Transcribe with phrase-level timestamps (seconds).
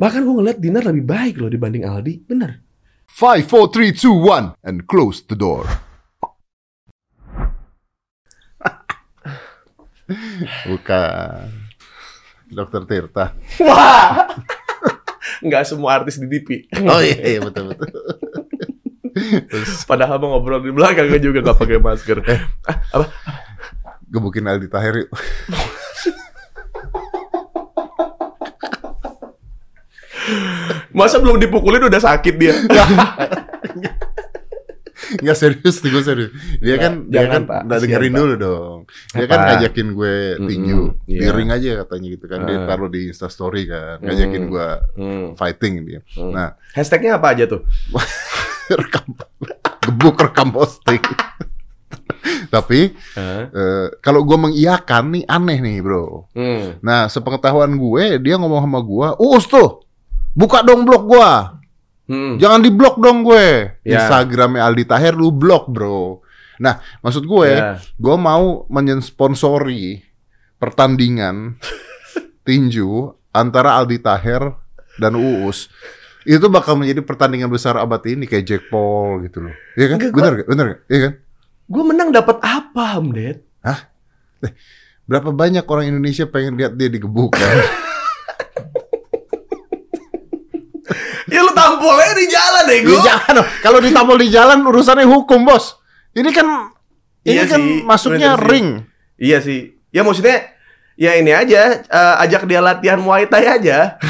[0.00, 2.24] Bahkan gue ngeliat Dinar lebih baik loh dibanding Aldi.
[2.24, 2.64] Bener.
[3.04, 5.68] Five, four, three, two, one, and close the door.
[10.64, 11.52] Bukan.
[12.48, 13.36] Dokter Tirta.
[13.60, 14.24] Wah!
[15.44, 16.64] Nggak semua artis di TV.
[16.88, 17.92] Oh iya, iya betul betul.
[19.52, 22.18] Terus Padahal mau ngobrol di belakangnya juga nggak pakai masker.
[22.64, 23.06] Ah, apa?
[24.10, 25.10] gebukin Aldi Tahir yuk.
[30.90, 32.54] Masa belum dipukulin udah sakit dia?
[35.10, 36.30] Nggak serius nih gue serius.
[36.60, 37.60] Dia Nggak, kan dia kan Pak.
[37.64, 38.18] Kasihan, dengerin Pak.
[38.20, 38.78] dulu dong.
[39.10, 39.32] Dia Apa?
[39.32, 41.30] kan ngajakin gue tinju di iya.
[41.34, 42.38] ring aja katanya gitu kan.
[42.44, 42.66] Dia Ah.
[42.68, 44.50] taruh di Insta Story kan, ngajakin Hmm.
[44.50, 45.26] gue Hmm.
[45.34, 46.00] fighting dia.
[46.14, 46.30] Hmm.
[46.30, 47.66] Nah, Hashtagnya apa aja tuh?
[48.70, 49.02] rekam
[49.82, 51.02] gebuk rekam posting.
[52.54, 56.30] Tapi eh, kalau gue mengiyakan nih aneh nih bro.
[56.30, 56.78] Hmm.
[56.78, 59.82] Nah sepengetahuan gue dia ngomong sama gue, us tuh
[60.32, 61.32] buka dong blog gue,
[62.06, 62.34] Hmm.
[62.36, 63.78] jangan di blok dong gue.
[63.80, 64.02] Ya.
[64.02, 66.18] Instagramnya Aldi Taher lu blok bro.
[66.58, 67.78] Nah maksud gue, Ya.
[67.78, 70.02] gue mau mensponsori
[70.56, 71.54] pertandingan
[72.44, 72.88] tinju
[73.30, 74.58] antara Aldi Taher
[74.96, 75.70] dan Uus.
[76.20, 79.54] Itu bakal menjadi pertandingan besar abad ini kayak Jack Paul gitu loh.
[79.72, 79.96] Iya kan?
[79.96, 80.48] Enggak, gua- Bener gak?
[80.48, 80.80] Bener gak?
[80.86, 81.12] Iya kan?
[81.64, 83.38] Gue menang dapat apa, Om Ded?
[85.06, 87.56] Berapa banyak orang Indonesia pengen lihat dia digebuk kan?
[91.30, 92.98] Ya lu tampolnya di jalan deh, gue.
[93.00, 93.46] jangan dong.
[93.62, 95.78] Kalau ditampol di jalan urusannya hukum, Bos.
[96.10, 96.46] Ini kan
[97.22, 98.50] ini Iya kan sih, masuknya bener sih.
[98.50, 98.68] ring.
[99.16, 99.60] Iya sih.
[99.90, 100.36] Ya maksudnya
[100.94, 103.96] ya ini aja eh, ajak dia latihan Muay Thai aja.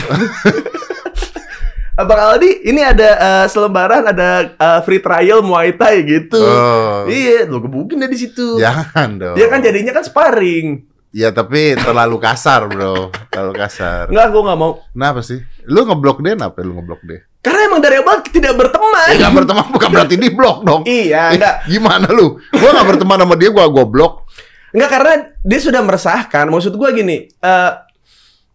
[2.00, 6.40] Abang Aldi, ini ada eh, selembaran ada eh, free trial Muay Thai gitu.
[6.40, 7.04] Oh.
[7.04, 8.56] Iya, lu gebukin deh di situ.
[8.56, 9.34] Jangan dong.
[9.36, 10.80] Dia kan jadinya kan sparring.
[11.10, 13.10] Ya tapi terlalu kasar, Bro.
[13.34, 14.06] terlalu kasar.
[14.06, 14.72] Enggak, gua nggak mau.
[14.94, 15.42] Kenapa sih?
[15.66, 17.26] Lu ngeblok dia kenapa lu ngeblok dia?
[17.40, 19.06] Karena emang dari awal tidak berteman.
[19.10, 20.84] Ya gak berteman bukan berarti di blok dong.
[20.84, 21.54] Iya, Eh, enggak.
[21.66, 22.36] Gimana lu?
[22.52, 24.28] Gua gak berteman sama dia, gua gua blok.
[24.70, 26.46] Enggak karena dia sudah meresahkan.
[26.46, 27.70] Maksud gua gini, eh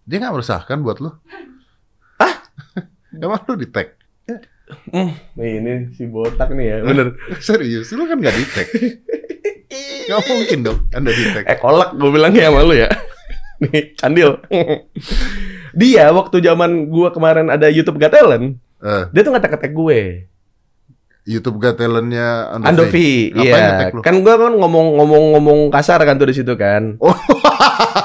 [0.05, 1.11] Dia gak meresahkan buat lu.
[2.21, 2.33] Hah?
[3.19, 3.89] Emang lu di tag?
[4.65, 7.07] hmm, ini si botak nih ya, bener.
[7.45, 8.67] Serius, lu kan gak di tag.
[10.05, 11.43] Gak mungkin dong, anda di tag.
[11.49, 12.89] Eh kolak gue bilang ya sama lu ya.
[13.63, 14.37] Nih, candil.
[15.79, 19.99] dia waktu zaman gua kemarin ada YouTube Got Talent, Eh, dia tuh ngetek-ngetek gue.
[21.25, 23.33] YouTube Got Talent-nya Andovi.
[23.33, 23.89] Iya.
[24.05, 26.95] Kan gua kan ngomong-ngomong-ngomong kasar kan tuh di situ kan.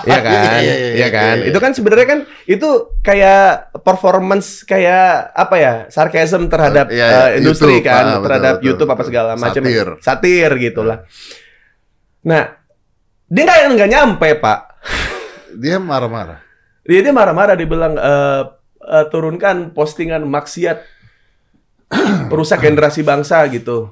[0.00, 0.08] Oh.
[0.08, 0.32] Iya kan?
[0.32, 1.34] Iya, iya, iya, Iya kan?
[1.36, 1.48] iya, iya.
[1.52, 2.68] Itu kan sebenarnya kan itu
[3.04, 5.74] kayak performance kayak apa ya?
[5.92, 9.08] Sarcasm terhadap Iya, iya, eh, industri YouTube, kan, ah, terhadap betul, YouTube apa betul.
[9.12, 9.60] segala macam.
[9.60, 9.86] Satir.
[10.00, 10.98] Satir gitulah.
[12.20, 12.42] Nah,
[13.26, 14.60] dia nggak nggak nyampe, Pak.
[15.56, 16.40] Dia marah-marah.
[16.84, 18.42] Dia dia marah-marah dibilang eh,
[18.80, 20.78] eh, turunkan postingan maksiat
[22.30, 23.90] perusak generasi bangsa gitu.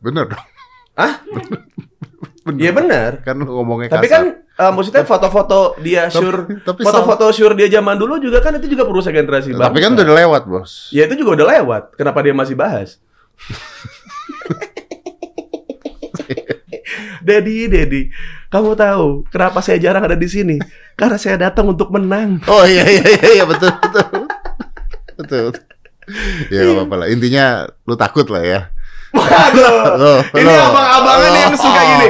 [0.00, 0.44] Bener dong.
[0.96, 1.12] Hah?
[2.40, 2.56] Bener.
[2.56, 3.10] Iya benar.
[3.20, 4.16] Kan ngomongnya Tapi kasar.
[4.16, 4.24] kan
[4.64, 8.64] eh, maksudnya foto-foto dia Tapi- sure tapi foto-foto sure dia zaman dulu juga kan itu
[8.64, 9.68] juga perusak generasi bangsa.
[9.68, 10.88] Tapi kan udah lewat, Bos.
[10.88, 11.82] Ya itu juga udah lewat.
[12.00, 12.96] Kenapa dia masih bahas?
[17.26, 18.02] Dedi, Dedi,
[18.48, 20.56] kamu tahu kenapa saya jarang ada di sini?
[20.96, 22.40] Karena saya datang untuk menang.
[22.48, 24.06] Oh iya iya iya, iya betul betul.
[25.16, 25.46] betul.
[25.52, 25.70] betul.
[26.50, 27.06] Ya gak apa-apa lah.
[27.12, 28.60] Intinya lu takut lah ya.
[29.10, 31.38] Waduh, ini abang-abangan Lo.
[31.38, 32.08] yang suka gini.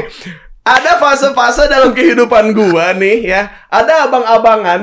[0.60, 3.48] Ada fase-fase dalam kehidupan gua nih ya.
[3.72, 4.80] Ada abang-abangan.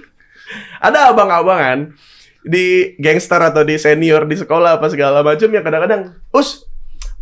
[0.86, 1.94] ada abang-abangan
[2.42, 6.69] di gangster atau di senior di sekolah apa segala macam yang kadang-kadang, "Us,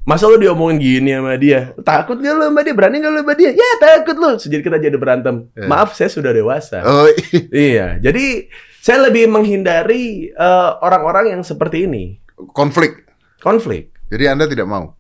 [0.03, 1.73] masa lu diomongin gini sama dia?
[1.81, 2.75] Takut gak lu sama dia?
[2.75, 4.31] Berani gak lu sama dia?" Ya, takut lu.
[4.35, 5.49] Jadi kita jadi berantem.
[5.53, 5.67] Ya.
[5.67, 6.83] Maaf, saya sudah dewasa.
[6.83, 7.07] Oh
[7.51, 8.49] Iya, jadi
[8.79, 12.19] saya lebih menghindari eh, orang-orang yang seperti ini.
[12.51, 13.03] konflik.
[13.39, 13.91] Konflik.
[14.09, 14.95] Jadi Anda tidak mau.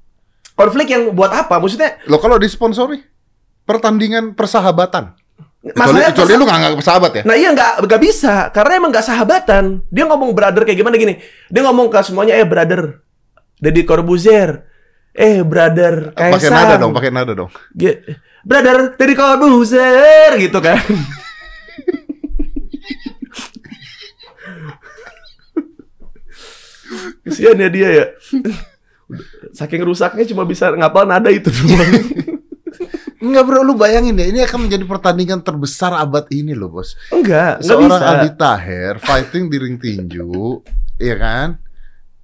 [0.52, 1.56] Konflik yang buat apa?
[1.56, 2.98] Maksudnya Lo kalau disponsori
[3.62, 5.14] pertandingan persahabatan.
[5.58, 7.22] Kecuali, Masalahnya- kecuali lu nggak nganggap sahabat ya.
[7.24, 9.64] Nah iya nggak nggak bisa karena emang nggak sahabatan.
[9.88, 11.18] Dia ngomong brother kayak gimana gini?
[11.46, 13.02] Dia ngomong ke semuanya eh brother,
[13.58, 14.67] Deddy Corbuzier,
[15.18, 17.50] eh brother Pakai Kaisang, nada dong, pakai nada dong.
[17.74, 18.06] Ge-
[18.46, 20.78] brother Deddy Corbuzier gitu kan.
[27.26, 28.06] Kesian ya dia ya.
[29.52, 31.92] Saking rusaknya cuma bisa ngapal nada itu doang.
[33.18, 36.94] Enggak bro, lu bayangin deh, ini akan menjadi pertandingan terbesar abad ini loh bos.
[37.10, 38.08] Enggak, enggak Seorang bisa.
[38.14, 40.62] Aldi Taher fighting di ring tinju,
[41.02, 41.48] iya kan?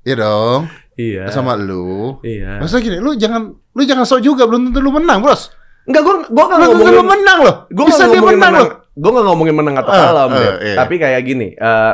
[0.06, 1.26] Iya dong, Iya.
[1.28, 2.18] sama lu.
[2.20, 2.58] Iya.
[2.58, 5.50] Maksudnya gini, lu jangan lu jangan sok juga, belum tentu lu menang, Bos.
[5.84, 7.54] Enggak, gua gua nggak Belum tentu ngomongin lu menang loh.
[7.68, 8.68] Gua Bisa nggak dia ngomongin menang loh.
[8.94, 10.54] gue nggak ngomongin menang atau Eh, kalah, Om eh, Ded.
[10.62, 10.74] iya.
[10.76, 11.92] tapi kayak gini, eh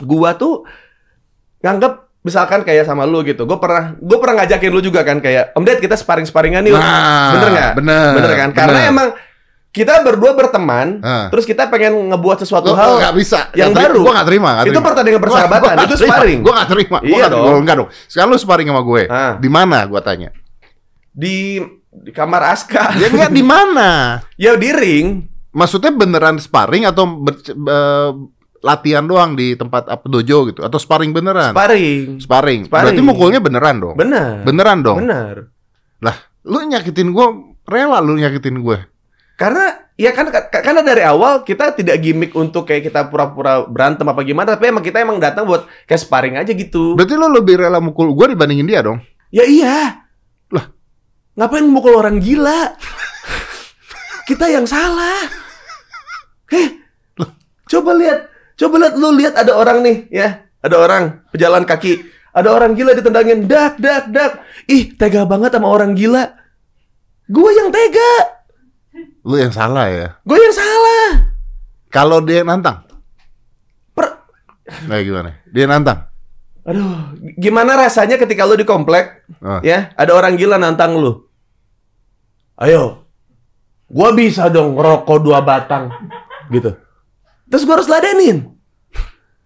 [0.00, 0.62] gua tuh
[1.58, 1.92] nganggep
[2.22, 5.62] misalkan kayak sama lu gitu, gue pernah gue pernah ngajakin lu juga kan kayak Om
[5.62, 7.72] Ded kita sparring sparringan yuk, Nah, bener nggak?
[7.74, 8.10] Bener.
[8.14, 8.50] bener kan?
[8.52, 8.90] Karena bener.
[8.90, 9.08] emang
[9.76, 11.28] kita berdua berteman, Ah.
[11.28, 13.52] terus kita pengen ngebuat sesuatu Lo hal nggak bisa.
[13.52, 13.92] yang terima.
[13.92, 14.00] baru.
[14.00, 14.50] Gua nggak terima.
[14.56, 14.80] Itu terima.
[14.82, 16.08] pertandingan Gua- persahabatan, gua nggak itu terima.
[16.08, 16.38] sparring.
[16.40, 16.96] Gua nggak terima.
[16.96, 17.44] Gua Iya nggak- dong.
[17.44, 17.88] gua Enggak dong.
[18.06, 19.02] Sekarang lu sparring sama gue.
[19.06, 19.32] Ah.
[19.36, 20.30] Di mana gua tanya?
[21.12, 22.92] di di kamar Aska.
[22.94, 24.20] Ya enggak di mana?
[24.36, 25.06] ya di ring.
[25.50, 28.10] Maksudnya beneran sparring atau ber- eh,
[28.60, 31.52] latihan doang di tempat apa dojo gitu atau sparring beneran?
[31.52, 32.20] Sparring.
[32.20, 32.60] Sparring.
[32.64, 32.92] Sparring.
[32.92, 33.96] Berarti mukulnya beneran dong.
[33.96, 34.40] Benar.
[34.42, 34.98] Beneran dong.
[35.00, 35.48] Benar.
[35.98, 37.26] Lah, lu nyakitin gue
[37.64, 38.78] rela lu nyakitin gue.
[39.36, 44.08] Karena ya kan ka- karena dari awal kita tidak gimmick untuk kayak kita pura-pura berantem
[44.08, 46.96] apa gimana, tapi emang kita emang datang buat kayak sparring aja gitu.
[46.96, 48.98] Berarti lu lebih rela mukul gue dibandingin dia dong.
[49.28, 50.02] Ya iya.
[50.48, 50.72] Lah.
[51.36, 52.72] ngapain mukul orang gila?
[54.28, 55.28] kita yang salah.
[56.48, 56.86] Heh.
[57.66, 60.46] Coba lihat, coba lihat lu lihat ada orang nih, ya.
[60.62, 61.02] Ada orang
[61.34, 61.98] pejalan kaki.
[62.30, 64.44] Ada orang gila ditendangin dak dak dak.
[64.70, 66.36] Ih, tega banget sama orang gila.
[67.26, 68.35] Gue yang tega.
[69.26, 70.08] Lu yang salah ya.
[70.22, 71.28] Gue yang salah.
[71.90, 72.84] Kalau dia nantang,
[73.94, 74.20] Per-
[74.84, 75.30] nah gimana?
[75.48, 76.10] Dia nantang.
[76.66, 79.62] Aduh, gimana rasanya ketika lu di komplek, Oh.
[79.62, 81.24] ya, ada orang gila nantang lu.
[82.58, 83.06] Ayo,
[83.86, 85.94] gua bisa dong ngerokok dua batang,
[86.50, 86.74] gitu.
[87.46, 88.50] Terus gua harus ladenin.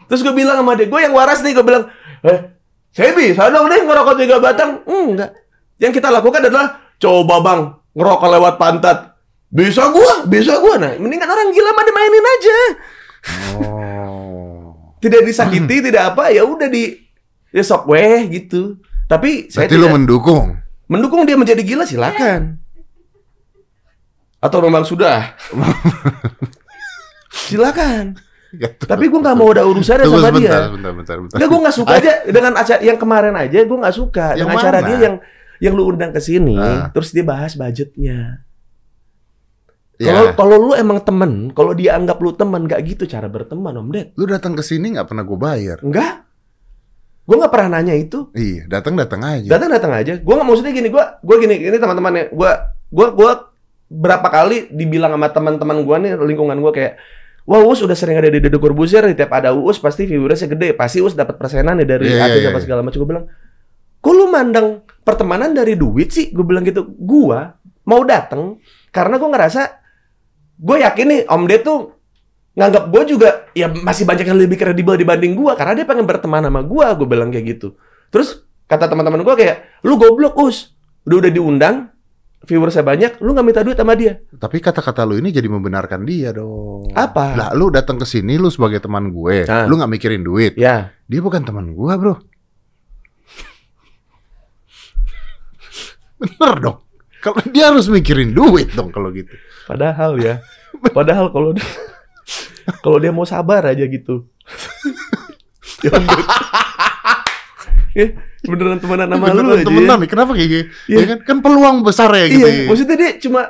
[0.09, 1.85] Terus gua bilang sama dia, gue yang waras nih, gua bilang,
[2.25, 2.57] eh,
[2.91, 4.81] saya bisa dong nih ngerokok tiga batang.
[4.89, 5.37] Enggak.
[5.77, 7.61] Yang kita lakukan adalah, coba bang,
[7.95, 8.99] ngerokok lewat pantat.
[9.51, 10.79] Bisa gua, bisa gua.
[10.79, 12.59] Nah, mendingan orang gila mah dimainin aja.
[13.59, 14.95] Oh.
[14.99, 16.99] Tidak disakiti, tidak apa, ya udah di
[17.51, 18.79] ya sok weh gitu.
[19.05, 20.47] Tapi saya Berarti lu tidak mendukung.
[20.87, 22.63] mendukung dia menjadi gila silakan.
[24.39, 25.35] Atau memang sudah?
[27.51, 28.17] silakan.
[28.81, 30.67] Tapi gue nggak mau ada urusannya Tunggu sama sebentar, dia.
[30.67, 31.37] sebentar, bentar, bentar.
[31.39, 33.59] Nggak, gue nggak suka aja dengan acara yang kemarin aja.
[33.63, 34.89] Gue nggak suka Yang dengan acara mana?
[34.89, 35.15] dia yang
[35.61, 36.57] yang lu undang ke sini.
[36.59, 36.91] Ah.
[36.91, 38.43] Terus dia bahas budgetnya.
[40.01, 43.89] Kalau kalau lu emang temen, kalau dia anggap lu temen, nggak gitu cara berteman, Om
[43.93, 44.09] Ded.
[44.17, 45.79] lu datang ke sini nggak pernah gue bayar.
[45.85, 46.25] Enggak.
[47.29, 48.33] Gue nggak pernah nanya itu.
[48.33, 49.45] Iya, datang datang aja.
[49.47, 52.51] datang datang aja gue nggak maksudnya gini gue gue gini ini teman-teman ya gue
[52.91, 53.31] gue gue
[53.91, 56.95] berapa kali dibilang sama teman-teman gue nih lingkungan gue kayak
[57.49, 59.17] Wah, Uus udah sering ada di Deddy Corbuzier nih.
[59.17, 60.71] Tiap ada Uus pasti viewersnya gede.
[60.77, 62.65] Pasti Uus dapat persenan nih dari Iya, artis iya, apa iya.
[62.69, 62.99] segala macam.
[63.03, 63.27] Gue bilang,
[63.99, 64.67] kok lu mandang
[65.03, 66.31] pertemanan dari duit sih?
[66.31, 66.87] Gue bilang gitu.
[66.95, 67.51] Gua
[67.91, 68.61] mau datang
[68.95, 69.80] karena gue ngerasa
[70.61, 71.97] gue yakin nih Om Ded tuh
[72.53, 76.45] nganggap gue juga ya masih banyak yang lebih kredibel dibanding gue karena dia pengen berteman
[76.45, 76.87] sama gue.
[77.01, 77.73] Gue bilang kayak gitu.
[78.13, 80.77] Terus kata teman-teman gue kayak, lu goblok Us.
[81.09, 81.77] Udah udah diundang,
[82.45, 84.21] viewersnya banyak, lu nggak minta duit sama dia.
[84.37, 86.93] Tapi kata-kata lu ini jadi membenarkan dia dong.
[86.93, 87.35] Apa?
[87.35, 89.65] Lah, lu datang ke sini lu sebagai teman gue, Ah.
[89.65, 90.55] lu nggak mikirin duit.
[90.61, 92.15] Ya, Dia bukan teman gue, bro.
[96.21, 96.79] Bener dong.
[97.21, 99.33] Kalau dia harus mikirin duit dong kalau gitu.
[99.65, 100.35] Padahal ya,
[100.97, 101.67] padahal kalau dia,
[102.81, 104.25] kalau dia mau sabar aja gitu.
[105.85, 105.93] ya.
[107.91, 108.07] Ya,
[108.47, 109.67] beneran temenan sama lu Beneran aja.
[109.67, 110.07] temenan ya.
[110.07, 110.65] kenapa kayak gitu?
[110.87, 110.97] Iya.
[110.97, 112.39] Ya kan, kan peluang besar ya gitu.
[112.41, 113.41] Iya, maksudnya dia cuma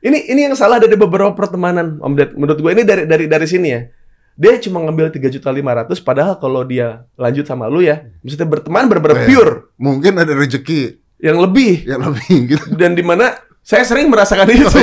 [0.00, 2.30] ini ini yang salah dari beberapa pertemanan Om Ded.
[2.32, 3.80] Menurut gue ini dari dari dari sini ya.
[4.40, 8.48] Dia cuma ngambil tiga juta lima ratus, padahal kalau dia lanjut sama lu ya, maksudnya
[8.48, 9.28] berteman bener-bener Iya.
[9.28, 12.72] pure Mungkin ada rezeki yang lebih yang lebih gitu.
[12.72, 14.64] dan di mana saya sering merasakan itu.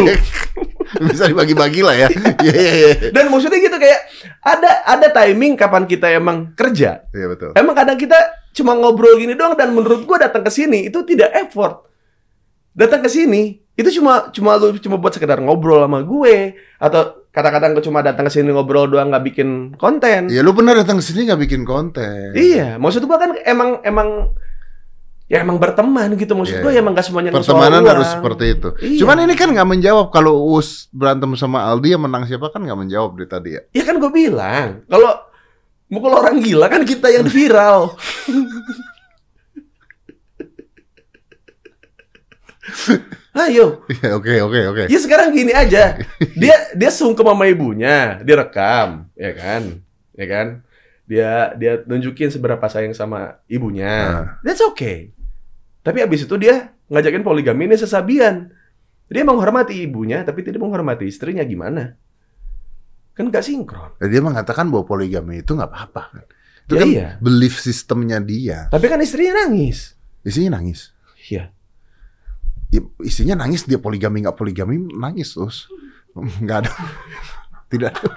[1.12, 2.08] Bisa dibagi-bagi lah ya.
[2.46, 2.94] Iya, iya, iya.
[3.12, 4.00] Dan maksudnya gitu kayak
[4.46, 7.52] ada ada timing kapan kita emang kerja, Iya betul.
[7.58, 8.18] Emang kadang kita
[8.54, 11.86] cuma ngobrol gini doang dan menurut gua datang ke sini itu tidak effort.
[12.78, 17.78] Datang ke sini itu cuma cuma lu cuma buat sekedar ngobrol sama gue atau kadang-kadang
[17.78, 20.34] gue cuma datang ke sini ngobrol doang nggak bikin konten.
[20.34, 22.34] Ya lu pernah datang ke sini nggak bikin konten.
[22.34, 24.34] Iya, maksud gua kan emang emang
[25.28, 26.80] ya emang berteman gitu maksud Iya, gua iya.
[26.80, 28.70] ya emang gak semuanya Pertemanan harus seperti itu.
[28.80, 29.00] Iya.
[29.04, 32.80] Cuman ini kan nggak menjawab kalau Us berantem sama Aldi yang menang siapa kan nggak
[32.80, 33.62] menjawab dari tadi ya.
[33.76, 35.12] Ya kan gue bilang kalau
[35.92, 37.92] mukul orang gila kan kita yang viral.
[43.38, 44.84] Ayo, Iya, Oke oke oke.
[44.90, 46.02] Ya sekarang gini aja.
[46.42, 49.62] Dia dia sungkem sama ibunya, dia rekam, ya kan?
[50.18, 50.48] Ya kan?
[51.06, 53.94] Dia dia nunjukin seberapa sayang sama ibunya.
[54.10, 54.26] Nah.
[54.42, 55.14] That's okay.
[55.88, 58.52] Tapi abis itu dia ngajakin poligami ini sesabian.
[59.08, 61.96] Dia menghormati ibunya tapi tidak menghormati istrinya gimana?
[63.16, 63.96] Kan gak sinkron.
[63.96, 66.26] Dan dia mengatakan bahwa poligami itu nggak apa-apa kan.
[66.68, 67.10] Itu Ya kan iya.
[67.24, 68.68] belief sistemnya dia.
[68.68, 69.96] Tapi kan istrinya nangis.
[70.28, 70.92] Isinya nangis.
[71.32, 71.56] Iya.
[72.68, 75.72] Ya, istrinya nangis dia poligami nggak poligami nangis terus.
[76.12, 76.72] Nggak ada.
[77.72, 78.08] Tidak ada,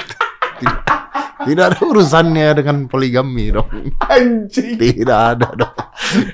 [0.60, 0.80] tidak,
[1.48, 3.68] tidak ada urusannya dengan poligami dong.
[4.04, 4.76] Anjing.
[4.76, 5.74] Tidak ada dong.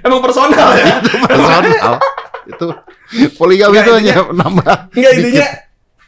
[0.02, 0.99] Emang personal ya?
[1.00, 1.95] Personal.
[2.47, 2.66] itu
[3.35, 4.95] poligami itu hanya nambah.
[4.95, 5.47] Enggak intinya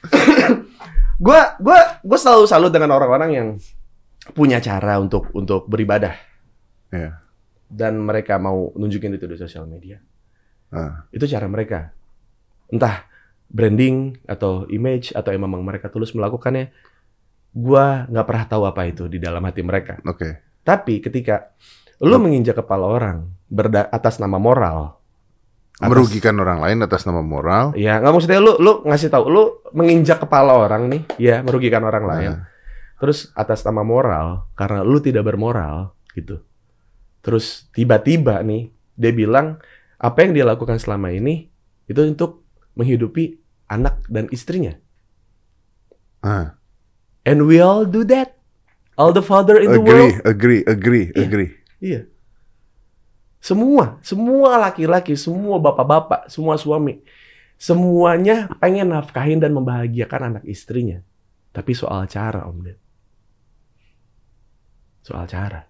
[1.24, 3.48] gua gua gua selalu salut dengan orang-orang yang
[4.34, 6.14] punya cara untuk untuk beribadah
[6.88, 7.20] Ya.
[7.68, 10.00] dan mereka mau nunjukin itu di sosial media.
[10.72, 11.04] Ah.
[11.12, 11.92] Itu cara mereka.
[12.72, 13.04] Entah
[13.48, 16.72] branding atau image atau emang mereka tulus melakukannya.
[17.52, 19.98] Gua nggak pernah tahu apa itu di dalam hati mereka.
[20.04, 20.60] Oke.
[20.62, 21.52] Tapi ketika
[21.98, 25.00] lu menginjak kepala orang berda- atas nama moral,
[25.80, 27.72] atas- Merugikan orang lain atas nama moral.
[27.74, 32.04] Ya, nggak maksudnya lu lu ngasih tahu lu menginjak kepala orang nih, ya merugikan orang
[32.06, 32.32] lain.
[32.34, 32.46] Nah,
[32.98, 36.42] Terus atas nama moral karena lu tidak bermoral gitu.
[37.22, 39.62] Terus tiba-tiba nih dia bilang
[39.98, 41.46] apa yang dia lakukan selama ini
[41.86, 42.42] itu untuk
[42.74, 43.38] menghidupi
[43.70, 44.74] anak dan istrinya.
[46.20, 46.57] ah.
[47.28, 48.40] And we all do that.
[48.96, 50.24] All the father in the Agree, world.
[50.24, 51.22] agree, agree, Iya.
[51.22, 51.50] agree.
[51.78, 52.00] Iya.
[53.38, 56.98] Semua, semua laki-laki, semua bapak-bapak, semua suami,
[57.54, 60.98] semuanya pengen nafkahin dan membahagiakan anak istrinya.
[61.54, 62.78] Tapi soal cara, Om Ded.
[65.06, 65.62] Soal cara.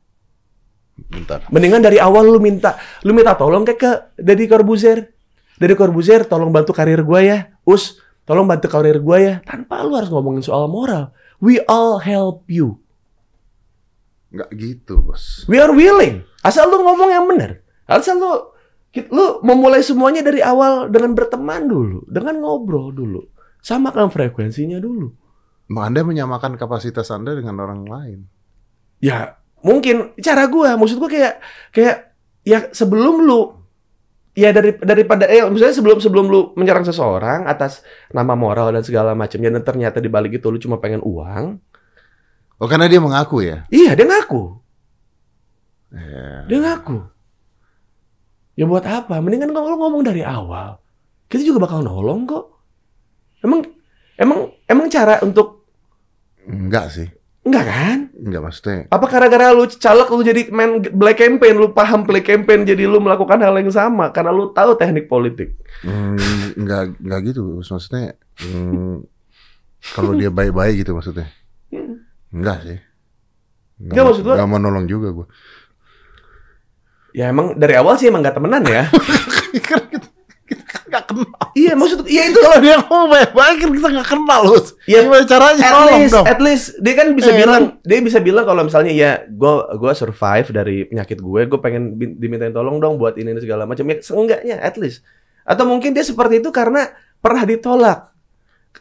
[0.98, 1.46] Bentar.
[1.52, 2.74] Mendingan dari awal lu minta,
[3.06, 5.14] lu minta tolong kayak ke Deddy Corbuzier.
[5.60, 7.38] Deddy Corbuzier, tolong bantu karir gua ya.
[7.62, 9.34] Us, tolong bantu karir gua ya.
[9.46, 11.14] Tanpa lu harus ngomongin soal moral.
[11.38, 12.83] We all help you.
[14.35, 15.47] Nggak gitu, bos.
[15.49, 16.26] We are willing.
[16.45, 17.62] Asal lu ngomong yang benar.
[17.88, 18.33] Asal lu
[19.09, 23.23] lu memulai semuanya dari awal dengan berteman dulu, dengan ngobrol dulu.
[23.62, 25.12] Samakan frekuensinya dulu.
[25.76, 28.18] Anda menyamakan kapasitas Anda dengan orang lain.
[28.99, 31.35] Ya, mungkin cara gua, maksud gua kayak
[31.71, 33.57] kayak ya sebelum lu
[34.38, 37.83] ya dari daripada eh misalnya sebelum sebelum lu menyerang seseorang atas
[38.14, 41.59] nama moral dan segala macamnya dan ternyata di balik itu lu cuma pengen uang.
[42.59, 43.66] Oh, karena dia mengaku ya?
[43.71, 44.59] Iya, dia ngaku.
[45.95, 46.30] Ya.
[46.50, 46.99] Dia ngaku.
[48.59, 49.23] Ya buat apa?
[49.23, 50.78] Mendingan kalau lu ngomong dari awal.
[51.30, 52.47] Kita juga bakal nolong kok.
[53.42, 53.62] Emang
[54.18, 55.59] emang emang cara untuk
[56.49, 57.09] Enggak sih.
[57.48, 57.98] Enggak kan?
[58.14, 58.78] Enggak maksudnya.
[58.88, 62.98] Apa gara-gara lu caleg lu jadi main black campaign, lu paham black campaign jadi lu
[62.98, 65.56] melakukan hal yang sama karena lu tahu teknik politik.
[65.80, 66.14] Hmm,
[66.54, 67.58] enggak enggak gitu.
[67.58, 69.02] Maksudnya hmm,
[69.94, 71.32] kalau dia baik-baik gitu maksudnya.
[72.28, 72.78] Enggak sih.
[73.78, 75.26] Enggak, maksud gua- Enggak mau nolong juga gua.
[77.10, 78.84] Ya emang dari awal sih emang gak temenan ya.
[79.68, 80.08] Karena kita,
[80.44, 81.28] kita kan nggak kenal.
[81.52, 84.66] iya maksud iya itu Kalau dia ngomong baik-baik kan kita nggak kenal, Bos.
[84.83, 84.99] Iya.
[85.02, 86.26] Gimana caranya at nolong least, dong?
[86.26, 89.92] at least dia kan bisa Eh, bilang dia bisa bilang kalau misalnya ya gue gua
[89.92, 93.97] survive dari penyakit gue gue pengen dimintain tolong dong buat ini, ini segala macam ya
[93.99, 95.04] seenggaknya at least
[95.42, 98.12] atau mungkin dia seperti itu karena pernah ditolak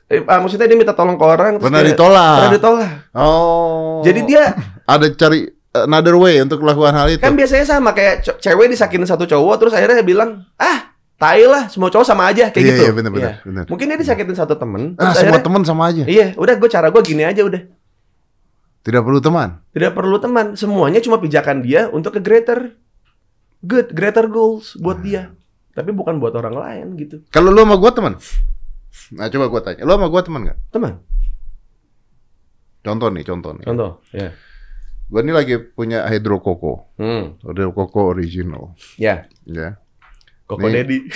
[0.06, 2.36] eh, ah, maksudnya dia minta tolong ke orang terus Pernah dia- ditolak.
[2.38, 4.00] pernah ditolak Oh.
[4.02, 4.44] jadi dia
[4.84, 5.48] ada cari
[5.78, 7.20] another way untuk melakukan hal itu.
[7.20, 11.65] kan biasanya sama kayak cewek disakinin satu cowok terus akhirnya dia bilang ah tai lah
[11.67, 13.41] semua cowok sama aja kayak Iya, gitu iya, benar, benar, Iya.
[13.43, 13.63] benar.
[13.67, 16.03] mungkin dia disakitin satu temen Ah, semua akhirnya, teman sama aja.
[16.05, 17.63] iya udah gue cara gue gini aja udah
[18.79, 19.59] Tidak perlu teman.
[19.69, 22.71] Tidak perlu teman, semuanya cuma pijakan dia untuk ke greater
[23.59, 25.36] good, greater goals buat dia.
[25.74, 27.19] Tapi bukan buat orang lain gitu.
[27.27, 28.13] Kalau lu sama gua teman.
[29.12, 29.83] Nah, coba gua tanya.
[29.83, 30.57] Lu sama gua teman nggak?
[30.71, 31.03] Teman,
[32.79, 33.65] Contoh nih, contoh nih.
[33.65, 34.31] contoh, ya.
[35.05, 36.95] Gua ini lagi punya Hydro Coco.
[36.95, 38.71] Hmm, Hydro Coco original.
[38.95, 39.27] ya.
[39.43, 39.75] Ya.
[40.48, 40.63] Koko.
[40.66, 41.04] Dedi.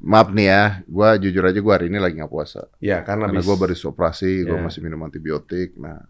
[0.00, 2.70] Maaf nih ya, gua jujur aja gua hari ini lagi nggak puasa.
[2.78, 4.64] Ya, karena, Karena gua baru operasi, gua Ya.
[4.64, 5.74] masih minum antibiotik.
[5.76, 6.00] Nah,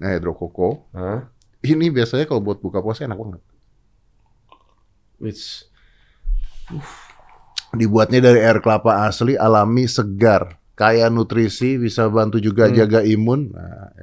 [0.00, 1.28] nah Hydro Coco Hah?
[1.60, 3.42] ini biasanya kalau buat buka puasa enak banget.
[5.20, 5.68] Which
[7.70, 12.74] Dibuatnya dari air kelapa asli, alami, segar, kaya nutrisi, bisa bantu juga Hmm.
[12.74, 13.54] jaga imun.
[13.54, 13.94] Nah,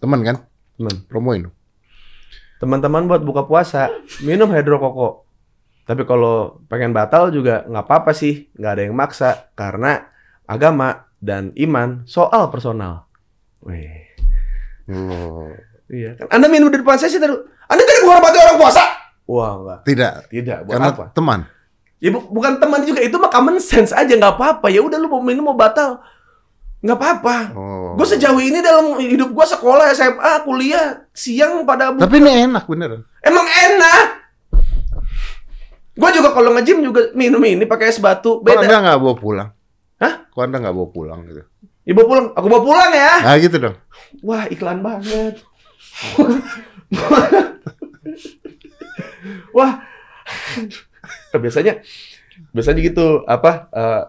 [0.00, 0.36] teman kan?
[0.72, 1.42] teman, Promoin.
[2.58, 3.90] teman-teman buat buka puasa
[4.22, 5.21] minum hydro koko.
[5.92, 10.08] Tapi kalau pengen batal juga nggak apa-apa sih, nggak ada yang maksa karena
[10.42, 13.04] agama dan iman soal personal.
[13.60, 14.08] Wih,
[14.84, 15.52] Oh.
[15.86, 16.32] iya kan.
[16.32, 17.44] Anda minum di depan saya sih terus.
[17.66, 18.82] Anda tidak menghormati orang puasa.
[19.24, 19.78] Wah, enggak.
[19.84, 21.04] Tidak, Tidak, buat karena apa?
[21.12, 21.40] teman.
[21.98, 24.66] Ya bu- bukan teman juga itu mah common sense aja nggak apa-apa.
[24.66, 26.00] Ya udah lu mau minum mau batal
[26.80, 27.36] nggak apa-apa.
[27.52, 27.94] Oh.
[27.94, 32.64] Gue sejauh ini dalam hidup gue sekolah SMA kuliah siang pada bu- Tapi ini enak
[32.64, 33.04] beneran.
[33.20, 34.21] emang enak.
[35.92, 38.64] Gue juga kalau nge-gym juga minum ini pakai es batu Kok beda.
[38.64, 39.48] anda nggak bawa pulang?
[40.00, 40.14] Hah?
[40.26, 41.42] Kok anda nggak bawa pulang gitu?
[41.82, 43.12] Ibu pulang, aku bawa pulang ya.
[43.20, 43.76] Nah gitu dong.
[44.20, 45.42] Wah iklan banget.
[49.52, 49.72] Wah
[51.42, 51.80] biasanya
[52.52, 53.68] biasanya gitu apa?
[53.70, 54.02] eh,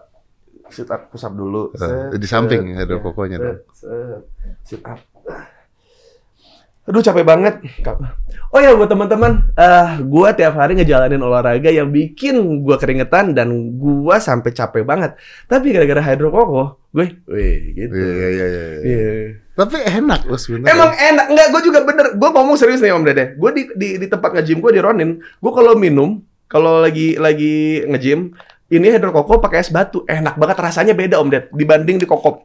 [0.72, 1.70] Sit up, push up dulu.
[1.76, 3.60] Eh, di samping ada kokonya dong.
[3.70, 4.24] Set,
[4.64, 4.98] Sit up.
[6.84, 7.64] Aduh capek banget.
[8.52, 13.50] Oh ya buat teman-teman, eh gua tiap hari ngejalanin olahraga yang bikin gua keringetan dan
[13.80, 15.16] gua sampai capek banget.
[15.48, 17.96] Tapi gara-gara hydrokoko, gue, wih gitu.
[17.98, 18.46] Iya iya iya.
[18.46, 18.66] iya.
[18.84, 19.12] Iya.
[19.54, 20.70] Tapi enak loh sebenarnya.
[20.74, 21.46] Emang enak enggak?
[21.54, 22.06] Gue juga bener.
[22.18, 23.24] Gue ngomong serius nih Om Dede.
[23.38, 25.22] Gue di di, di tempat nge-gym gue di Ronin.
[25.38, 26.18] Gue kalau minum,
[26.50, 28.34] kalau lagi lagi nge-gym,
[28.74, 30.02] ini hydrokoko pakai es batu.
[30.10, 32.42] Enak banget rasanya beda Om Ded dibanding di kokop.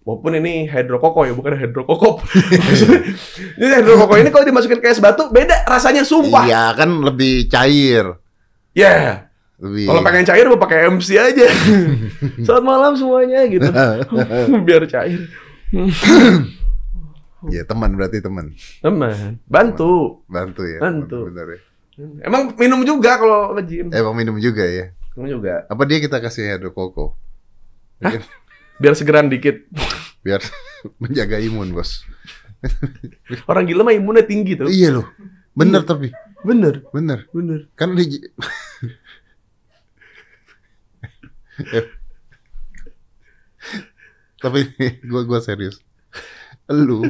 [0.00, 2.24] Walaupun ini hydrokoko ya, bukan hydrokokop.
[3.60, 6.48] ini hydrokoko ini kalau dimasukin ke es batu beda rasanya sumpah.
[6.48, 8.16] Iya kan lebih cair.
[8.72, 9.28] Ya.
[9.60, 9.92] Lebih.
[9.92, 11.48] Kalau pengen cair mau pakai MC aja.
[12.48, 13.68] Selamat malam semuanya gitu.
[14.66, 15.20] Biar cair.
[17.52, 18.56] Iya teman berarti teman.
[18.80, 20.24] Teman, bantu.
[20.24, 20.80] Bantu ya.
[20.80, 21.28] Bantu.
[21.28, 21.60] Benar ya.
[22.24, 23.92] Emang minum juga kalau nge-gym.
[23.92, 24.96] Emang minum juga ya.
[25.12, 25.68] Minum juga.
[25.68, 27.20] Apa dia kita kasih hydrokoko?
[28.00, 28.24] Mungkin
[28.80, 29.68] Biar segeran dikit.
[30.24, 30.40] biar
[31.02, 32.04] menjaga imun bos.
[33.50, 34.68] Orang gila mah imunnya tinggi tuh.
[34.68, 35.06] Iya loh.
[35.52, 36.12] Bener tapi.
[36.40, 37.28] Bener, Bener.
[37.36, 37.68] bener.
[37.76, 38.16] Kan di
[44.40, 44.60] Tapi
[45.04, 45.84] gua gua serius.
[46.72, 47.04] Lu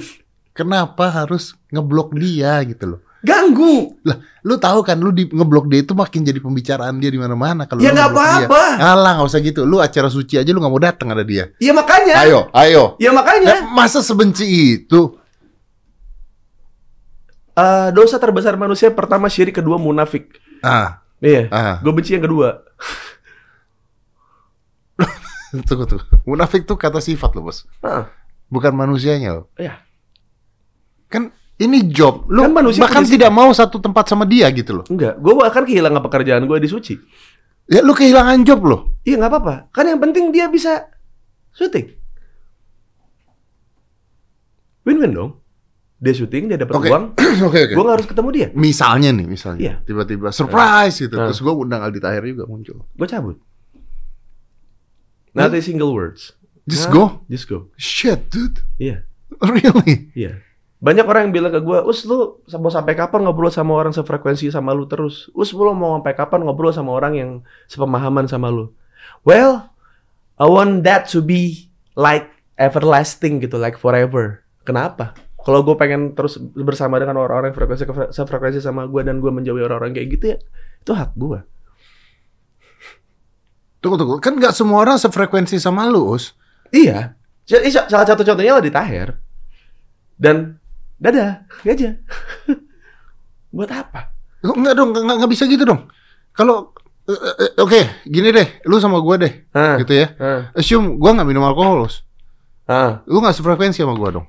[0.51, 3.01] kenapa harus ngeblok dia gitu loh?
[3.21, 4.01] Ganggu.
[4.01, 7.69] Lah, lu tahu kan lu di ngeblok dia itu makin jadi pembicaraan dia di mana-mana
[7.69, 8.63] kalau Ya lu nggak apa-apa.
[8.81, 9.61] Alah, nggak usah gitu.
[9.63, 11.53] Lu acara suci aja lu nggak mau datang ada dia.
[11.61, 12.25] Ya makanya.
[12.25, 12.97] Ayo, ayo.
[12.97, 13.69] Ya Nah, makanya.
[13.69, 14.49] masa sebenci
[14.81, 15.21] itu?
[17.53, 20.33] Eh, dosa terbesar manusia pertama syirik, kedua munafik.
[20.65, 21.53] Ah, Iya.
[21.53, 21.77] ah.
[21.85, 22.65] Gue benci yang kedua.
[25.67, 26.05] Tunggu, tunggu.
[26.25, 27.67] Munafik tuh kata sifat loh, Bos.
[27.83, 28.07] Ah,
[28.49, 29.47] Bukan manusianya loh.
[29.55, 29.83] Iya.
[31.07, 32.25] Kan ini job.
[32.27, 34.85] Lu Kan manusia bahkan tidak mau satu tempat sama dia gitu loh.
[34.89, 35.21] enggak.
[35.21, 36.97] Gue bahkan kehilangan pekerjaan gue di suci.
[37.69, 38.81] Ya lu kehilangan job loh.
[39.05, 39.55] Iya nggak apa-apa.
[39.71, 40.89] Kan yang penting dia bisa
[41.53, 41.93] syuting.
[44.83, 45.33] Win-win dong.
[46.01, 46.89] Dia syuting, dia dapat Oke.
[46.89, 47.05] uang.
[47.47, 47.75] Oke, oke.
[47.77, 48.49] Gue nggak harus ketemu dia.
[48.57, 49.61] Misalnya nih, misalnya.
[49.61, 49.75] Iya.
[49.85, 51.13] Tiba-tiba surprise gitu.
[51.15, 51.29] Ah.
[51.29, 52.89] Terus gua undang Aldi Tahir juga muncul.
[52.89, 53.37] Gue cabut.
[55.31, 56.33] Not a single words.
[56.65, 57.05] Just Nah, go.
[57.29, 57.69] Just go.
[57.77, 58.65] Shit, dude.
[58.81, 59.05] Iya.
[59.45, 60.11] Really?
[60.17, 60.41] Iya.
[60.81, 64.49] Banyak orang yang bilang ke gue, Us lu mau sampai kapan ngobrol sama orang sefrekuensi
[64.49, 65.29] sama lu terus?
[65.37, 67.31] Us lu mau sampai kapan ngobrol sama orang yang
[67.69, 68.73] sepemahaman sama lu?
[69.21, 69.69] Well,
[70.41, 71.69] I want that to be
[72.01, 74.41] like everlasting gitu, like forever.
[74.65, 75.13] Kenapa?
[75.41, 77.85] Kalau gue pengen terus bersama dengan orang-orang yang frekuensi
[78.17, 80.39] sefrekuensi sama gue dan gue menjauhi orang-orang kayak gitu ya,
[80.81, 81.41] itu hak gue.
[83.81, 84.17] Tunggu, tunggu.
[84.21, 86.37] Kan nggak semua orang sefrekuensi sama lu, Us.
[86.73, 87.17] Iya.
[87.49, 89.17] Salah satu contohnya lah di Taher.
[90.21, 90.60] Dan
[91.01, 91.91] dadah, aja.
[93.57, 94.13] Buat apa?
[94.41, 95.91] Enggak dong, nggak nggak bisa gitu dong.
[96.33, 96.73] Kalau
[97.05, 100.15] eh, eh, oke, gini deh, lu sama gua deh, Ah, gitu ya.
[100.17, 101.89] ah, Assume gua nggak minum alkohol,
[102.71, 103.03] ah.
[103.05, 104.27] Lu nggak sefrekuensi sama gua dong.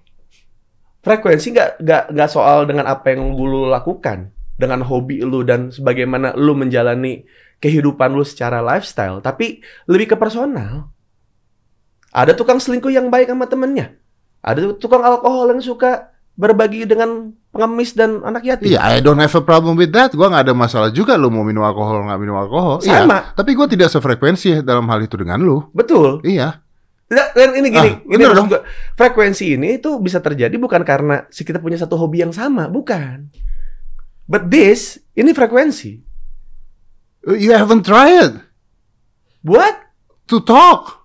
[1.02, 6.38] frekuensi nggak nggak nggak soal dengan apa yang lu lakukan dengan hobi lu dan sebagaimana
[6.38, 7.26] lu menjalani
[7.58, 10.94] kehidupan lu secara lifestyle tapi lebih ke personal
[12.14, 13.98] ada tukang selingkuh yang baik sama temennya
[14.46, 16.11] ada tukang alkohol yang suka
[16.42, 20.10] berbagi dengan pengemis dan anak yatim Iya, I don't have a problem with that.
[20.18, 22.82] Gua nggak ada masalah juga lu mau minum alkohol nggak minum alkohol.
[22.82, 23.30] Iya, Sama.
[23.38, 25.70] tapi gua tidak sefrekuensi dalam hal itu dengan lu.
[25.70, 26.58] betul Iya.
[27.12, 28.48] dan ini gini, Ah, ini dong.
[28.50, 28.64] gua,
[28.96, 33.28] frekuensi ini itu bisa terjadi bukan karena si kita punya satu hobi yang sama, bukan.
[34.26, 36.00] But this, ini frekuensi.
[37.28, 38.42] You haven't tried
[39.44, 39.76] What?
[40.26, 41.04] to talk.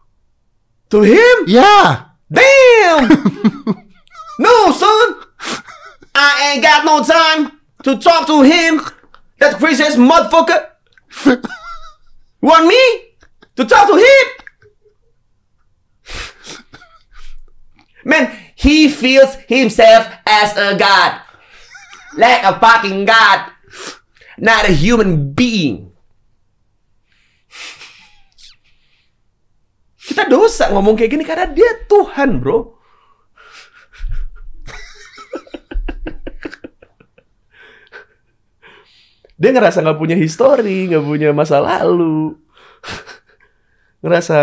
[0.94, 1.50] To him?
[1.50, 2.14] Yeah.
[2.30, 3.10] Damn!
[4.46, 5.25] no, son!
[6.16, 8.80] I ain't got no time to talk to him.
[9.36, 10.72] That crazy ass motherfucker.
[12.40, 12.80] Want me
[13.56, 14.26] to talk to him?
[18.04, 21.20] Man, he feels himself as a god.
[22.16, 23.52] Like a fucking god.
[24.38, 25.92] Not a human being.
[30.06, 32.75] Kita dosa ngomong kayak gini karena dia Tuhan, bro.
[39.36, 42.36] Dia ngerasa nggak punya histori, nggak punya masa lalu.
[44.04, 44.38] ngerasa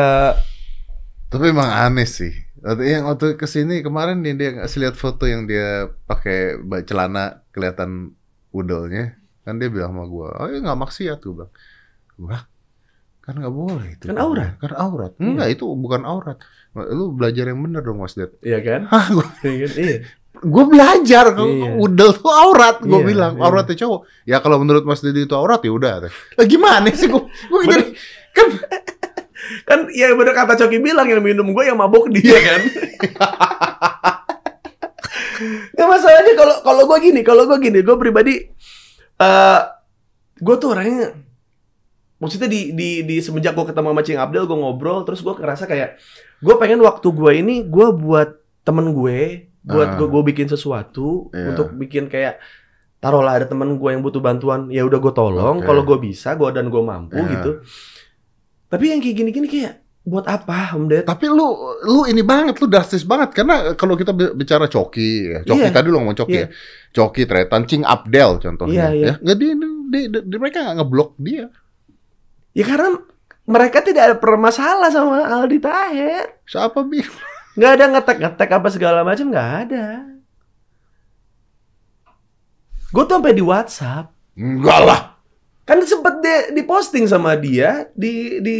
[1.34, 2.34] Tapi emang aneh sih.
[2.62, 7.41] Waktu yang waktu ke sini kemarin dia, dia ngasih lihat foto yang dia pakai celana
[7.49, 8.13] kelihatan
[8.53, 9.17] udelnya.
[9.43, 11.51] Kan dia bilang sama gua, oh ya nggak maksiat gue bilang.
[12.15, 12.38] Gua
[13.23, 14.06] kan nggak boleh itu.
[14.12, 14.60] Kan aurat.
[14.60, 15.12] Kan aurat.
[15.15, 16.38] Enggak itu bukan aurat.
[16.75, 18.36] Lu belajar yang bener dong Mas Ded.
[18.43, 18.82] Iya kan?
[18.91, 19.71] Hah, gua, Iya kan?
[19.79, 19.97] Iya.
[20.41, 21.77] Gua belajar Iya.
[21.77, 22.81] udel tuh aurat.
[22.81, 23.43] Gua Iya, bilang iya.
[23.45, 23.99] auratnya cowok.
[24.25, 26.09] Ya kalau menurut Mas Ded itu aurat ya udah.
[26.09, 27.29] Lah gimana sih gua?
[27.51, 27.85] Gua jadi
[28.33, 28.47] kan
[29.67, 32.61] kan ya bener kata Coki bilang yang minum gue yang mabok dia kan.
[35.75, 38.33] Gak masalahnya kalau kalau gue gini, kalau gue gini, gue pribadi
[39.13, 39.61] eh
[40.33, 41.13] gue tuh orangnya
[42.17, 45.69] maksudnya di di di semenjak gue ketemu sama Cing Abdel gue ngobrol terus gue ngerasa
[45.69, 46.01] kayak
[46.39, 49.95] gue pengen waktu gue ini gue buat temen gue buat Ah.
[49.95, 51.56] gue gue bikin sesuatu Iya.
[51.56, 52.39] untuk bikin kayak
[52.99, 55.65] taruhlah ada temen gue yang butuh bantuan ya udah gue tolong Oke.
[55.65, 57.32] kalau gue bisa gue dan gue mampu Iya.
[57.34, 57.52] gitu
[58.67, 59.73] tapi yang kayak gini-gini kayak
[60.04, 61.08] buat apa Om Ded?
[61.08, 61.47] Tapi lu
[61.88, 65.39] lu ini banget, lu drastis banget karena kalau kita bi- bicara Coki, ya.
[65.47, 65.71] Coki Iya.
[65.71, 66.43] tadi lu ngomong Coki Iya.
[66.43, 66.47] ya.
[66.91, 69.06] Coki Tretan, Cing Abdel contohnya Iya, iya.
[69.06, 69.13] ya.
[69.23, 69.67] Nggak di, di,
[70.12, 71.45] di- di- mereka nggak ngeblok dia.
[72.52, 72.89] ya karena
[73.45, 76.99] mereka tidak ada pernah masalah sama Aldi Taher Siapa bi?
[77.53, 79.85] Nggak ada ngetek-ngetek apa segala macam nggak ada.
[82.93, 84.13] Gue tuh sampai di WhatsApp.
[84.37, 85.01] Enggak lah.
[85.63, 88.57] kan sempet di, diposting sama dia di di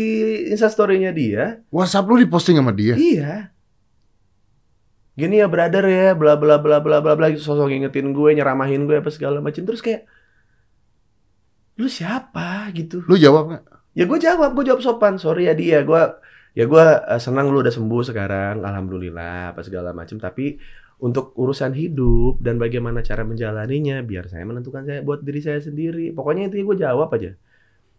[0.56, 1.60] instastorynya dia.
[1.68, 2.96] WhatsApp lu diposting sama dia.
[2.96, 3.52] iya.
[5.14, 9.04] Gini ya brother ya bla bla bla bla bla bla sosok ngingetin gue nyeramahin gue
[9.04, 9.62] apa segala macam.
[9.68, 10.08] Terus kayak
[11.78, 12.72] lu siapa?
[12.74, 13.04] gitu.
[13.06, 13.64] Lu jawab nggak?
[13.94, 16.02] ya gue jawab gue jawab sopan sorry ya dia gue
[16.54, 20.58] ya gue eh, senang lu udah sembuh sekarang alhamdulillah apa segala macam tapi
[21.04, 26.16] untuk urusan hidup dan bagaimana cara menjalaninya biar saya menentukan saya buat diri saya sendiri.
[26.16, 27.36] Pokoknya intinya gue jawab aja.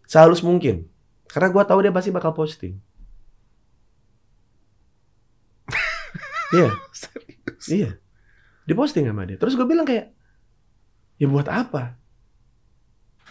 [0.09, 0.89] Sehalus mungkin.
[1.29, 2.81] Karena gue tahu dia pasti bakal posting.
[6.53, 6.69] Iya.
[7.67, 7.89] Iya.
[8.69, 9.37] Diposting sama dia.
[9.37, 10.13] Terus gue bilang kayak
[11.21, 11.97] ya buat apa?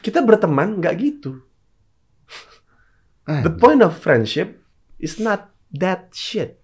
[0.02, 1.40] Kita berteman nggak gitu.
[3.24, 4.63] Eh, The point of friendship
[5.04, 6.56] is not that shit.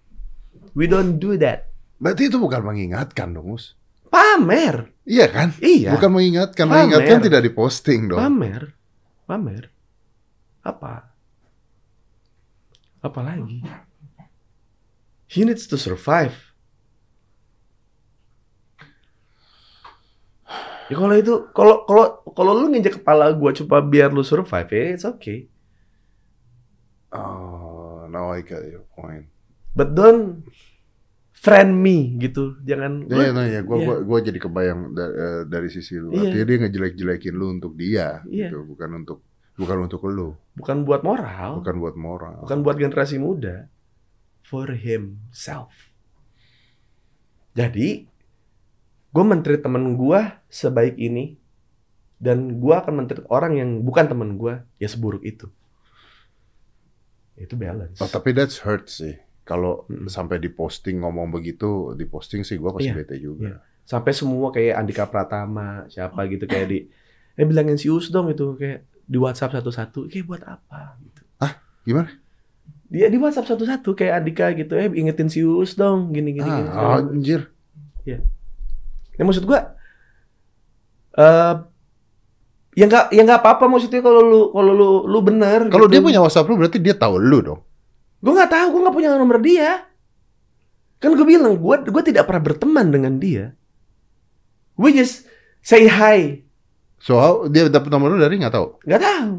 [0.73, 1.69] We don't do that.
[2.01, 3.77] berarti itu bukan mengingatkan dong, Mus.
[4.09, 4.89] Pamer.
[5.05, 5.53] Iya kan?
[5.61, 5.93] Iya.
[5.93, 6.65] Bukan mengingatkan.
[6.65, 6.89] Pamer.
[6.89, 8.17] Mengingatkan tidak diposting dong.
[8.17, 8.73] Pamer.
[9.29, 9.69] Pamer.
[10.65, 11.13] Apa?
[13.05, 13.61] Apa lagi?
[15.31, 16.35] He needs to survive.
[20.91, 24.85] Ya kalau itu kalau kalau kalau lu nginjek kepala gua coba biar lu survive ya
[24.91, 25.47] it's okay.
[27.15, 27.70] Oh,
[28.21, 29.25] now I get your point.
[29.73, 30.45] But don't
[31.33, 32.61] friend me gitu.
[32.61, 33.85] Jangan lu- Iya, nah, ya, gua, Iya.
[33.87, 36.13] gua, gua jadi kebayang da- eh, dari sisi lu.
[36.13, 36.29] Iya.
[36.29, 38.53] Artinya dia ngejelek-jelekin lu untuk dia, Iya.
[38.53, 41.61] gitu, bukan untuk bukan untuk lu, bukan buat moral.
[41.61, 42.41] bukan buat moral.
[42.41, 43.69] bukan buat generasi muda
[44.41, 45.69] for himself
[47.51, 48.07] jadi
[49.11, 51.35] gue menteri temen gue sebaik ini
[52.17, 55.45] dan gue akan menteri orang yang bukan temen gue ya seburuk itu
[57.43, 59.17] itu balance Oh, tapi that's hurt sih.
[59.41, 60.05] Kalau Mm-mm.
[60.07, 63.47] sampai diposting ngomong begitu, diposting sih gua pasti Iya, bete juga.
[63.49, 63.57] iya.
[63.81, 66.79] sampai semua kayak Andika Pratama siapa gitu kayak di
[67.35, 71.21] eh bilangin si Us dong itu kayak di WhatsApp satu-satu kayak buat apa gitu
[71.81, 72.13] Gimana?
[72.87, 76.69] dia di WhatsApp satu-satu kayak Andika gitu eh ingetin si Us dong gini gini, gini.
[76.69, 77.49] Ah, anjir.
[78.05, 79.75] Ya maksud gua
[81.17, 81.53] eh
[82.71, 85.67] ya nggak ya nggak apa-apa maksudnya kalau lu kalau lu lu bener.
[85.67, 85.93] Kalau gitu.
[85.97, 87.61] dia punya WhatsApp lu berarti dia tahu lu dong.
[88.21, 89.89] Gue nggak tahu, gue nggak punya nomor dia.
[91.01, 93.57] Kan gue bilang, gue gue tidak pernah berteman dengan dia.
[94.77, 95.25] We just
[95.65, 96.45] say hi,
[97.01, 98.67] So, how- dia dapat nomor lu dari nggak tahu.
[98.85, 99.33] nggak tahu.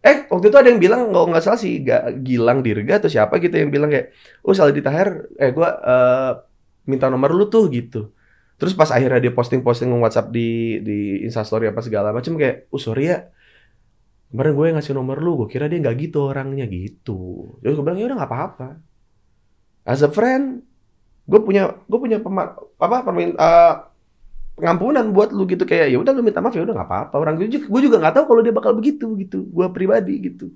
[0.00, 3.36] Eh, waktu itu ada yang bilang, nggak nggak salah sih, gak Gilang Dirga atau siapa
[3.42, 4.14] gitu yang bilang kayak,
[4.46, 6.32] oh Saldi Taher, eh gue eh,
[6.88, 8.15] minta nomor lu tuh gitu.
[8.56, 13.12] Terus pas akhirnya dia posting-posting WhatsApp di di Instastory apa segala macam kayak, oh sorry
[13.12, 13.28] ya,
[14.32, 17.52] kemarin gue ngasih nomor lu, gue kira dia nggak gitu orangnya gitu.
[17.60, 18.68] Terus gue bilang ya udah nggak apa-apa.
[19.84, 20.64] As a friend,
[21.28, 23.74] gue punya gue punya pema, apa permin, eh,
[24.56, 27.36] pengampunan buat lu gitu kayak ya udah lu minta maaf ya udah nggak apa-apa orang
[27.36, 30.48] gue juga gue juga nggak tahu kalau dia bakal begitu gitu gue pribadi gitu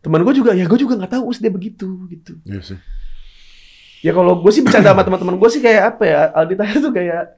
[0.00, 2.78] teman gue juga ya gue juga nggak tahu us dia begitu gitu Iya sih.
[4.00, 6.92] Ya kalau gue sih bercanda sama teman-teman gue sih kayak apa ya Aldi Tahir tuh
[6.92, 7.34] kayak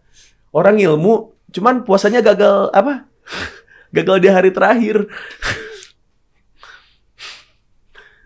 [0.50, 1.14] orang ilmu
[1.50, 3.06] cuman puasanya gagal apa?
[3.90, 5.02] Gagal di hari terakhir.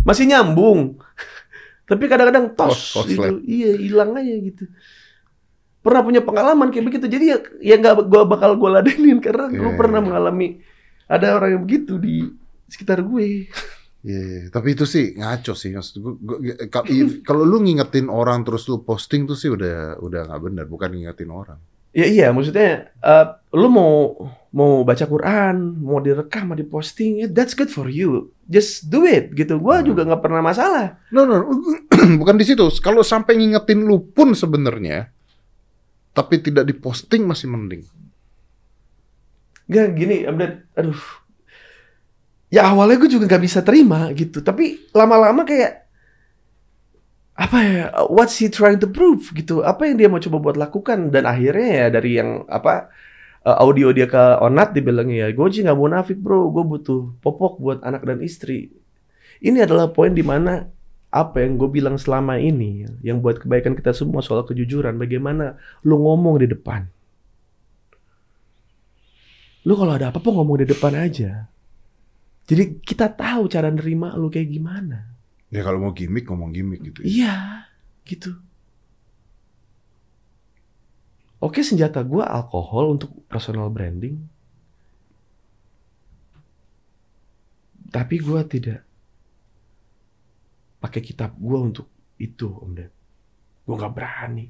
[0.04, 1.00] Masih nyambung.
[1.84, 3.40] Tapi kadang-kadang tos Oh, gitu.
[3.44, 4.64] iya hilang aja gitu.
[5.80, 7.06] Pernah punya pengalaman kayak begitu?
[7.08, 10.04] Jadi ya ya nggak gue bakal gue ladenin karena gue Iya, pernah iya.
[10.04, 10.48] mengalami
[11.04, 12.24] ada orang yang begitu di
[12.68, 13.48] sekitar gue
[14.04, 14.42] Iya, iya.
[14.52, 15.72] tapi itu sih ngaco sih.
[15.72, 16.40] Maksud gua-
[17.26, 21.32] kalau lu ngingetin orang terus lu posting tuh sih udah udah nggak benar, bukan ngingetin
[21.32, 21.56] orang.
[21.94, 24.12] Ya iya, maksudnya eh, lu mau
[24.50, 28.28] mau baca Quran, mau direkam, mau diposting, ya that's good for you.
[28.44, 29.56] Just do it gitu.
[29.56, 29.88] Gua Hmm.
[29.88, 31.00] juga nggak pernah masalah.
[31.08, 31.40] No, no,
[32.20, 32.66] bukan di situ.
[32.78, 35.08] Kalau sampai ngingetin lu pun sebenarnya,
[36.12, 37.82] tapi tidak diposting masih mending.
[39.64, 40.76] Gak gini, update.
[40.76, 41.23] Aduh.
[42.54, 44.38] Ya awalnya gue juga nggak bisa terima gitu.
[44.38, 45.82] Tapi lama-lama kayak
[47.34, 49.66] apa ya what's he trying to prove gitu?
[49.66, 51.10] Apa yang dia mau coba buat lakukan?
[51.10, 52.94] Dan akhirnya ya dari yang apa
[53.42, 56.46] uh, audio dia ke Onat dibilangnya ya gue sih nggak munafik bro.
[56.54, 58.70] Gue butuh popok buat anak dan istri.
[59.42, 60.70] Ini adalah poin di mana
[61.10, 65.98] apa yang gue bilang selama ini yang buat kebaikan kita semua soal kejujuran bagaimana lu
[65.98, 66.86] ngomong di depan.
[69.66, 71.50] Lu kalau ada apa-apa ngomong di depan aja
[72.44, 75.16] jadi kita tahu cara nerima lu kayak gimana.
[75.48, 77.00] Ya kalau mau gimmick ngomong gimmick gitu.
[77.00, 77.08] ya.
[77.08, 77.36] iya
[78.04, 78.36] gitu.
[81.40, 84.20] Oke senjata gue alkohol untuk personal branding.
[87.88, 88.80] Tapi gue tidak
[90.84, 91.88] pakai kitab gue untuk
[92.20, 92.92] itu om Ded.
[93.64, 94.46] Gue nggak berani.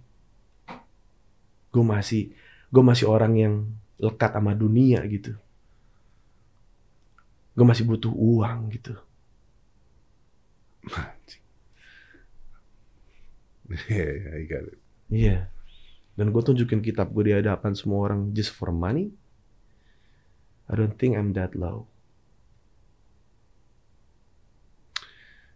[1.71, 2.35] Gue masih
[2.75, 3.55] gue masih orang yang
[4.03, 5.39] lekat sama dunia gitu
[7.55, 8.95] gue masih butuh uang gitu
[13.65, 14.79] Iya, iya, I got it.
[15.09, 15.39] Iya.
[16.15, 19.17] Dan gue tunjukin kitab gue di hadapan semua orang just for money.
[20.69, 21.89] I don't think I'm that low.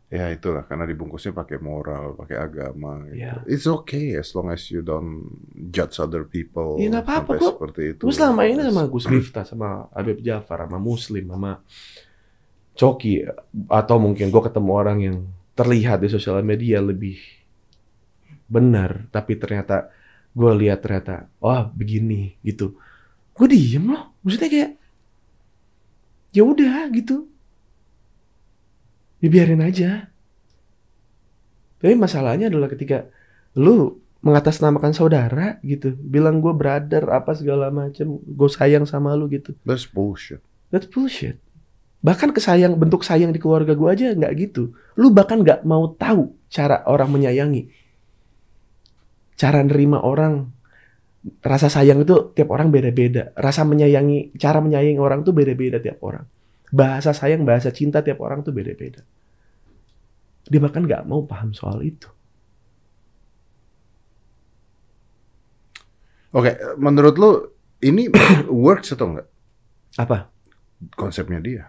[0.09, 3.05] Ya itulah karena dibungkusnya pakai moral, pakai agama.
[3.12, 3.21] Gitu.
[3.21, 3.44] Iya.
[3.44, 5.29] It's okay as long as you don't
[5.68, 6.81] judge other people.
[6.81, 7.33] Iya, nggak apa-apa.
[7.37, 8.03] Gua- seperti itu.
[8.09, 11.61] Gue selama ini sama Gus Miftah, sama Habib Jafar, sama Muslim, sama
[12.73, 13.21] Coki.
[13.68, 15.16] Atau mungkin gue ketemu orang yang
[15.53, 17.21] terlihat di sosial media lebih
[18.49, 19.12] benar.
[19.12, 19.92] Tapi ternyata
[20.33, 22.81] gue lihat ternyata, oh begini gitu.
[23.37, 24.16] Gue diem loh.
[24.25, 24.71] Maksudnya kayak,
[26.33, 27.29] ya udah gitu.
[29.19, 30.11] Dibiarin aja.
[31.79, 33.07] Tapi masalahnya adalah ketika
[33.55, 39.55] lu mengatasnamakan saudara gitu, bilang gue brother apa segala macem, gue sayang sama lu gitu.
[39.63, 40.43] That's bullshit.
[40.75, 41.39] That's bullshit.
[41.99, 44.75] Bahkan kesayang bentuk sayang di keluarga gue aja nggak gitu.
[44.99, 47.71] Lu bahkan nggak mau tahu cara orang menyayangi,
[49.39, 50.51] cara nerima orang.
[51.43, 53.35] Rasa sayang itu tiap orang beda-beda.
[53.35, 56.23] Rasa menyayangi, cara menyayangi orang tuh beda-beda tiap orang.
[56.69, 59.01] Bahasa sayang, bahasa cinta tiap orang tuh beda-beda.
[60.49, 62.09] Dia bahkan nggak mau paham soal itu.
[66.33, 67.31] Oke, menurut lu
[67.81, 68.13] ini
[68.53, 69.29] works atau enggak
[69.97, 70.29] Apa?
[70.95, 71.65] konsepnya dia?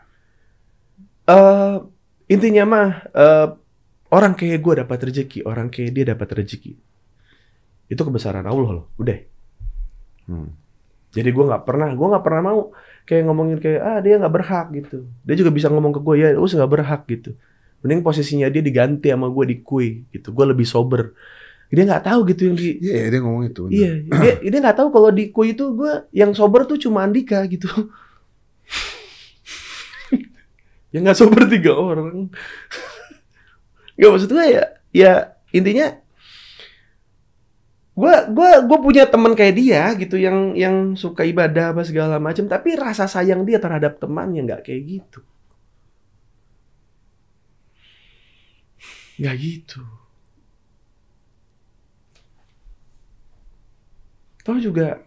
[1.30, 1.78] eh
[2.30, 3.48] intinya mah eh,
[4.10, 6.74] orang kayak gue dapat rezeki, orang kayak dia dapat rezeki.
[7.90, 9.18] Itu kebesaran Allah loh, udah.
[10.30, 10.50] Hmm.
[11.10, 12.60] Jadi gue nggak pernah, gue nggak pernah mau
[13.10, 14.98] kayak ngomongin kayak ah dia nggak berhak gitu.
[15.26, 17.34] Dia juga bisa ngomong ke gue ya, us nggak berhak gitu.
[17.82, 20.30] Mending posisinya dia diganti sama gue di kue gitu.
[20.30, 21.18] Gue lebih sober.
[21.74, 23.62] Dia nggak tahu gitu yang di Iya, dia ngomong itu.
[23.74, 27.42] Iya, dia, dia nggak tahu kalau di kue itu gue yang sober tuh cuma Andika
[27.50, 27.66] gitu.
[30.94, 32.30] yang nggak sober tiga orang.
[34.00, 34.64] Gak maksud gue ya,
[34.96, 36.00] ya intinya
[38.00, 42.48] gue gua gue punya teman kayak dia gitu yang yang suka ibadah apa segala macam
[42.48, 45.20] tapi rasa sayang dia terhadap temannya nggak kayak gitu
[49.20, 49.84] nggak gitu
[54.50, 54.98] Tahu juga,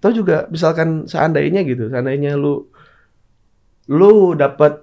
[0.00, 2.64] tahu juga misalkan seandainya gitu, seandainya lu
[3.92, 4.82] lu dapat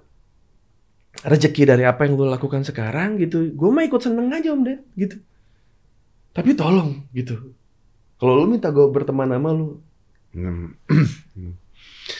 [1.26, 4.86] rezeki dari apa yang lu lakukan sekarang gitu, gue mah ikut seneng aja om Ded,
[4.93, 5.17] gitu.
[6.33, 7.53] Tapi tolong gitu,
[8.17, 9.77] kalau lu minta gue berteman sama lu,
[10.33, 10.73] Hmm.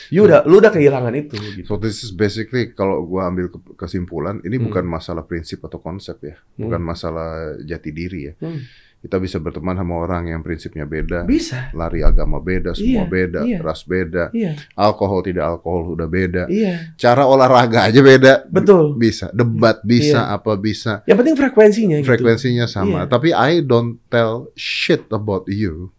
[0.06, 1.66] you udah lu udah kehilangan itu gitu.
[1.66, 4.70] So this is basically kalau gua ambil ke- kesimpulan ini Hmm.
[4.70, 8.34] bukan masalah prinsip atau konsep ya, bukan masalah jati diri ya.
[8.38, 8.62] Hmm.
[9.04, 13.40] Kita bisa berteman sama orang yang prinsipnya beda, Bisa, lari agama beda, semua Iya, beda,
[13.44, 13.58] iya.
[13.60, 18.96] ras beda, iya, alkohol tidak alkohol udah beda, iya, cara olahraga aja beda, betul.
[18.96, 22.08] bisa, debat bisa, apa bisa, Yang penting frekuensinya gitu.
[22.08, 23.04] frekuensinya sama.
[23.04, 23.12] Iya.
[23.12, 25.92] Tapi I don't tell shit about you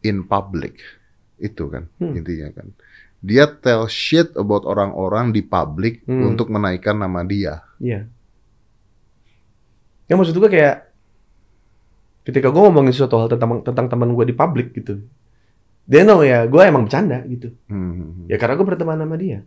[0.00, 0.80] in public,
[1.36, 2.16] itu kan Hmm.
[2.16, 2.72] intinya kan.
[3.20, 6.32] Dia tell shit about orang-orang di public Hmm.
[6.32, 7.60] untuk menaikkan nama dia.
[7.76, 8.08] Iya.
[10.06, 10.85] Yang maksud gue kayak
[12.26, 14.98] ketika gue ngomongin sesuatu hal tentang tentang teman gue di publik gitu,
[15.86, 17.54] dia know ya gue emang bercanda gitu.
[17.70, 18.26] Hmm.
[18.26, 19.46] Ya karena gue berteman sama dia.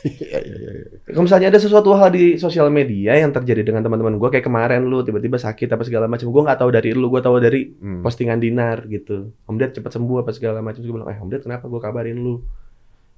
[0.00, 0.84] Iya, iya, iya.
[1.12, 4.80] Kalau misalnya ada sesuatu hal di sosial media yang terjadi dengan teman-teman gue kayak kemarin
[4.88, 8.00] lu tiba-tiba sakit apa segala macam, gue nggak tahu dari lu, gue tahu dari Hmm.
[8.00, 9.36] postingan Dinar gitu.
[9.44, 10.80] Om Ded cepat sembuh apa segala macam.
[10.80, 12.40] Gue bilang, eh Om Ded kenapa gue kabarin lu?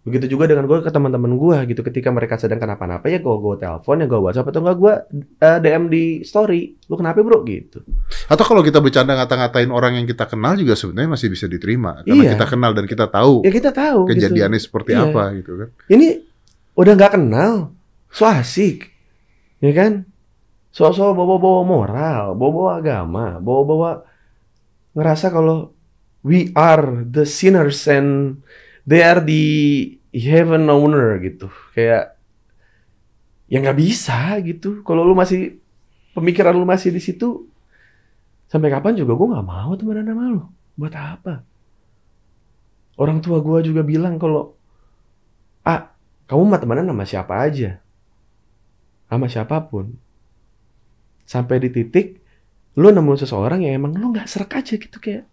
[0.03, 1.81] Begitu juga dengan gue ke teman-teman gue gitu.
[1.81, 4.95] Ketika mereka sedang kenapa-napa ya gue gue telepon ya gue WhatsApp atau enggak gue
[5.39, 6.75] eh, DM di story.
[6.91, 7.87] Lu kenapa bro gitu?
[8.27, 12.19] Atau kalau kita bercanda ngata-ngatain orang yang kita kenal juga sebenarnya masih bisa diterima karena
[12.19, 12.33] Iya.
[12.35, 14.01] kita kenal dan kita tahu Ya kita tahu.
[14.07, 14.67] kejadiannya gitu.
[14.67, 15.07] seperti Iya.
[15.07, 15.69] apa gitu kan.
[15.87, 16.07] Ini
[16.75, 17.53] udah nggak kenal,
[18.09, 18.91] so asik,
[19.59, 20.03] ya kan?
[20.73, 24.03] So-so bawa-bawa moral, bawa-bawa agama, bawa-bawa
[24.93, 25.71] ngerasa kalau
[26.21, 28.41] we are the sinners and
[28.89, 29.43] they are the
[30.15, 31.49] heaven owner gitu.
[31.75, 32.19] Kayak
[33.51, 34.83] ya nggak bisa gitu.
[34.87, 35.59] Kalau lu masih
[36.17, 37.47] pemikiran lu masih di situ,
[38.51, 40.43] sampai kapan juga gue nggak mau temenan sama lu.
[40.77, 41.35] Buat apa?
[43.01, 44.53] Orang tua gue juga bilang kalau
[45.65, 45.91] ah
[46.29, 47.81] kamu mah temenan sama siapa aja,
[49.09, 49.97] sama siapa pun.
[51.25, 52.21] Sampai di titik
[52.77, 55.29] lu nemu seseorang yang emang lu nggak serak aja gitu kayak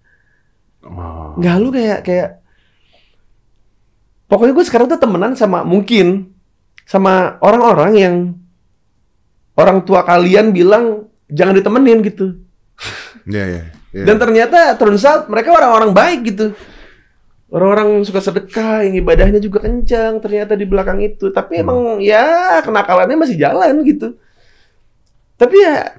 [0.80, 1.36] Oh.
[1.36, 2.30] nggak lu kayak kayak
[4.30, 6.30] pokoknya gue sekarang tuh temenan sama mungkin
[6.86, 8.16] sama orang-orang yang
[9.54, 12.38] orang tua kalian bilang jangan ditemenin gitu
[13.30, 13.64] Iya, iya.
[13.92, 14.04] iya.
[14.06, 16.54] dan ternyata turns out mereka orang-orang baik gitu
[17.50, 21.64] orang-orang suka sedekah yang ibadahnya juga kencang ternyata di belakang itu tapi Hmm.
[21.66, 24.18] emang ya kenakalannya masih jalan gitu
[25.36, 25.98] tapi ya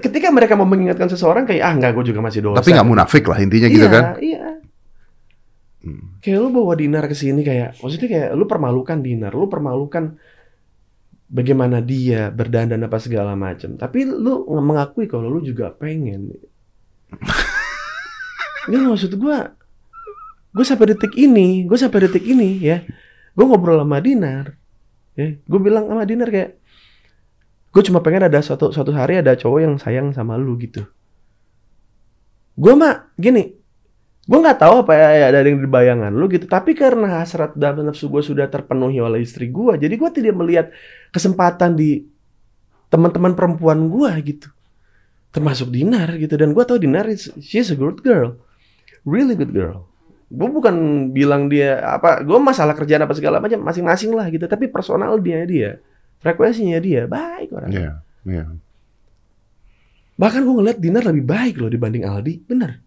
[0.00, 3.24] ketika mereka mau mengingatkan seseorang kayak ah nggak gue juga masih dosa Tapi nggak munafik
[3.28, 4.04] lah intinya gitu iya, kan.
[4.16, 4.45] Iya.
[5.86, 6.18] Hmm.
[6.18, 10.18] Kayak lu bawa Dinar ke sini kayak maksudnya kayak lu permalukan Dinar, lu permalukan
[11.30, 13.78] bagaimana dia berdandan apa segala macam.
[13.78, 16.34] Tapi lu mengakui kalau lu juga pengen.
[18.66, 19.54] Ini maksud gua
[20.56, 22.80] gue sampai detik ini, gue sampai detik ini ya,
[23.36, 24.56] gue ngobrol sama Dinar,
[25.12, 26.56] ya, gue bilang sama Dinar kayak,
[27.76, 30.88] gue cuma pengen ada suatu suatu hari ada cowok yang sayang sama lu gitu.
[32.56, 33.52] Gue mah gini,
[34.26, 37.86] gue nggak tahu apa ya ada yang di bayangan lu gitu, tapi karena hasrat dalam
[37.86, 40.66] nafsu gue sudah terpenuhi oleh istri gue, jadi gue tidak melihat
[41.14, 42.10] kesempatan di
[42.90, 44.50] teman-teman perempuan gue gitu,
[45.30, 48.34] termasuk Dinar gitu, dan gue tahu Dinar is she's a good girl,
[49.06, 49.86] really good girl.
[50.26, 50.74] Gue bukan
[51.14, 55.46] bilang dia apa, gue masalah kerjaan apa segala macam masing-masing lah gitu, tapi personal dia
[55.46, 55.78] dia,
[56.18, 57.70] frekuensinya dia baik orang.
[57.70, 57.90] Iya,
[58.26, 58.44] iya.
[60.18, 62.42] Bahkan gue ngeliat Dinar lebih baik loh dibanding Aldi.
[62.42, 62.82] Bener.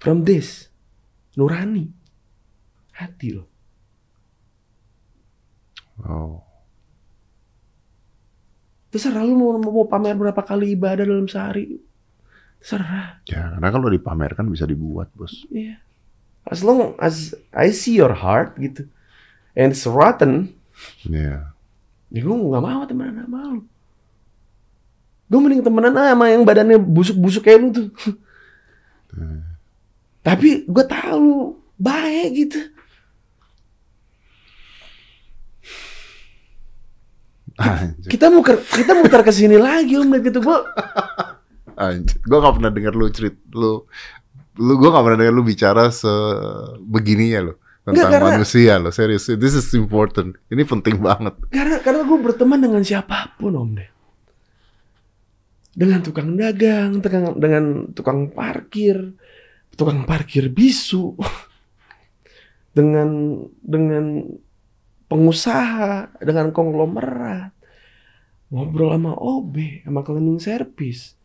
[0.00, 0.72] From this.
[1.36, 1.92] Nurani.
[2.96, 3.48] Hati loh.
[6.00, 6.40] Oh.
[8.90, 11.78] Terserah lu mau, mau pamer berapa kali ibadah dalam sehari.
[12.58, 13.22] Terserah.
[13.28, 15.46] Ya, karena kalau dipamerkan bisa dibuat, Bos.
[15.52, 15.78] Iya.
[16.48, 18.88] As long as I see your heart gitu.
[19.52, 20.56] And it's rotten.
[21.04, 21.52] Iya.
[22.10, 23.62] Ya gue gak mau temenan sama lu.
[25.30, 27.88] Gue mending temenan aja sama yang badannya busuk-busuk kayak lu tuh.
[30.20, 32.60] Tapi gue tahu baik gitu.
[37.60, 38.08] Anjir.
[38.08, 40.64] Kita mau kita muter ke sini lagi om gitu gua
[41.76, 42.16] Anjir.
[42.24, 43.84] Gue gak pernah denger lu cerit lu
[44.56, 49.24] lu gue gak pernah denger lu bicara sebegininya lo tentang Enggak, karena- manusia lo serius
[49.40, 53.88] this is important ini penting banget karena karena gue berteman dengan siapa pun om deh
[55.72, 57.64] dengan tukang dagang dengan dengan
[57.96, 59.16] tukang parkir
[59.80, 61.16] tukang parkir bisu.
[62.76, 64.28] Dengan dengan
[65.08, 67.50] pengusaha dengan konglomerat.
[68.52, 71.16] Ngobrol sama OB sama cleaning service.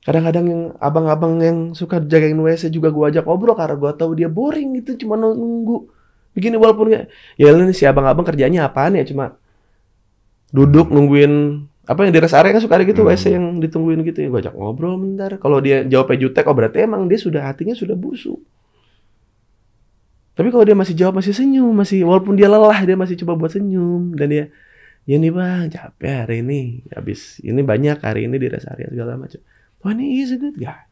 [0.00, 4.32] Kadang-kadang yang abang-abang yang suka jagain WC juga gua ajak ngobrol karena gua tahu dia
[4.32, 5.92] boring gitu cuma nunggu.
[6.32, 7.00] Begini walaupun ya
[7.36, 9.04] ya ini si abang-abang kerjanya apaan ya?
[9.04, 9.36] Cuma
[10.50, 13.10] duduk nungguin apa yang di rest area kan suka ada gitu Hmm.
[13.12, 14.28] WC yang ditungguin gitu ya.
[14.28, 15.30] Gua ajak ngobrol bentar.
[15.40, 18.38] Kalau dia jawabnya jutek oh berarti emang dia sudah hatinya sudah busuk.
[20.36, 23.52] Tapi kalau dia masih jawab masih senyum masih walaupun dia lelah dia masih coba buat
[23.52, 24.14] senyum.
[24.14, 24.44] Dan dia
[25.04, 26.84] ya nih bang capek hari ini.
[26.92, 29.40] Habis ini banyak hari ini di rest area segala macam.
[29.80, 30.84] Oh ini is a good guy.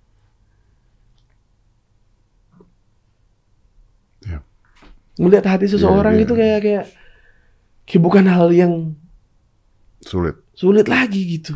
[4.26, 4.42] Ya.
[5.18, 6.40] melihat hati seseorang Iya, itu iya.
[6.42, 6.84] kayak kayak
[7.86, 8.72] kayak bukan hal yang
[10.02, 11.54] sulit sulit lagi gitu.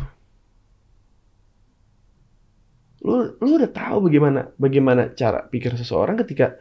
[3.03, 6.55] Lu lu udah tahu bagaimana bagaimana cara pikir seseorang ketika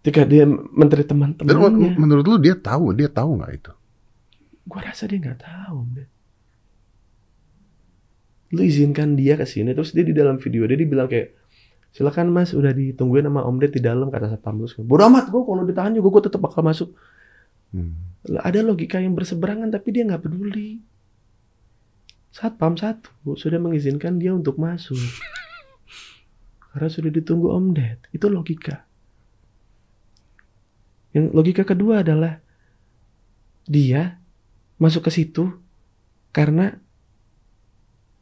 [0.00, 1.98] ketika dia menteri teman-temannya.
[1.98, 3.72] menurut lu dia tahu dia tahu nggak itu
[4.62, 5.78] Gua rasa dia nggak tahu.
[8.54, 11.34] Lu izinkan dia ke sini terus dia di dalam video dia dibilang kayak
[11.90, 15.42] silakan mas udah ditungguin sama om Ded di dalam kata satpam terus bodoh amat gue
[15.42, 16.94] kalau ditahan juga gue tetap bakal masuk
[17.74, 18.10] hmm.
[18.30, 20.89] Ada logika yang berseberangan tapi dia nggak peduli.
[22.30, 24.98] Satpam satu sudah mengizinkan dia untuk masuk.
[26.70, 27.98] Karena sudah ditunggu Om Ded.
[28.14, 28.86] Itu logika.
[31.10, 32.38] Yang logika kedua adalah
[33.66, 34.22] dia
[34.78, 35.58] masuk ke situ
[36.30, 36.78] karena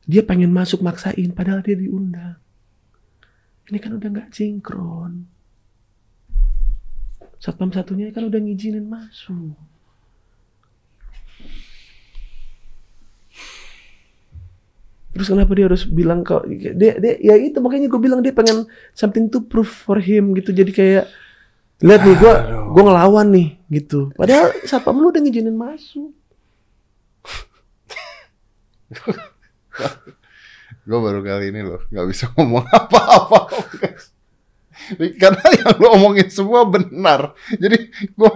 [0.09, 2.41] dia pengen masuk maksain padahal dia diundang.
[3.69, 5.29] Ini kan udah nggak sinkron.
[7.37, 9.78] Satpam satunya kan udah ngizinin masuk.
[15.19, 18.63] Terus kenapa dia harus bilang kok dia dia ya itu makanya gue bilang dia pengen
[18.95, 20.55] something to prove for him gitu.
[20.55, 21.05] Jadi kayak
[21.79, 22.33] lihat nih gue
[22.71, 24.15] gue ngelawan nih gitu.
[24.15, 26.15] Padahal siapa lu udah ngizinin masuk.
[30.89, 33.53] Gue baru kali ini loh nggak bisa ngomong apa-apa.
[35.21, 37.37] Karena yang lo omongin semua benar.
[37.53, 38.31] Jadi gue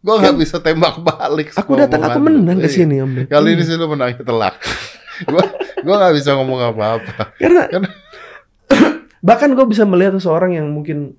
[0.00, 1.50] gue nggak bisa tembak balik.
[1.58, 2.76] Aku datang, aku menang ke Iya.
[2.76, 3.26] sini Om Ded.
[3.26, 3.68] Kali ini Iya.
[3.68, 4.54] sih lo menangnya telak.
[5.26, 5.44] Gue
[5.80, 7.34] gue nggak bisa ngomong apa-apa.
[7.36, 7.92] Karena Karena-
[9.26, 11.16] bahkan gue bisa melihat seseorang yang mungkin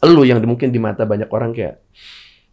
[0.00, 1.84] lu yang mungkin di mata banyak orang kayak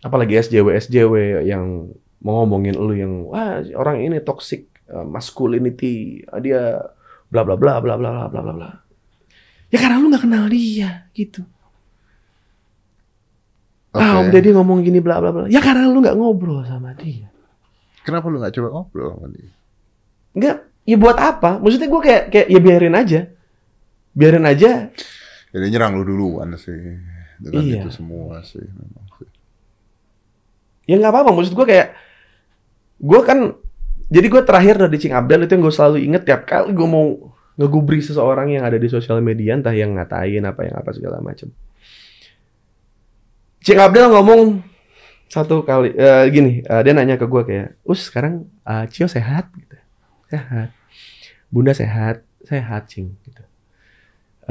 [0.04, 1.88] apalagi SJW SJW yang
[2.20, 6.84] mau ngomongin lu yang wah orang ini toxic uh, masculinity dia
[7.32, 8.70] bla bla bla bla bla bla bla bla bla.
[9.72, 11.48] Ya karena lu nggak kenal dia gitu.
[13.92, 14.32] Ah, Om.
[14.32, 15.44] Deddy ngomong gini bla bla bla.
[15.52, 17.28] Ya karena lu nggak ngobrol sama dia.
[18.04, 19.52] Kenapa lu nggak coba ngobrol sama dia?
[20.32, 21.60] Enggak, ya buat apa?
[21.60, 23.20] Maksudnya gue kayak kayak ya biarin aja.
[24.12, 24.92] Biarin aja
[25.52, 26.76] Jadi nyerang lu duluan sih
[27.40, 27.84] dengan Iya.
[27.84, 28.60] itu semua sih.
[28.64, 29.28] memang sih.
[30.84, 31.88] ya nggak apa-apa maksud gue kayak
[33.00, 33.56] gue kan
[34.12, 37.32] jadi gue terakhir dari Cing Abdel itu yang gue selalu inget tiap kali gue mau
[37.56, 41.48] ngegubri seseorang yang ada di sosial media entah yang ngatain apa yang apa segala macam
[43.64, 44.60] Cing Abdel ngomong
[45.28, 49.48] satu kali eh, gini eh, dia nanya ke gue kayak us sekarang eh, Cio sehat
[49.56, 49.81] gitu
[50.32, 50.70] sehat
[51.52, 53.44] Bunda sehat sehat Cing gitu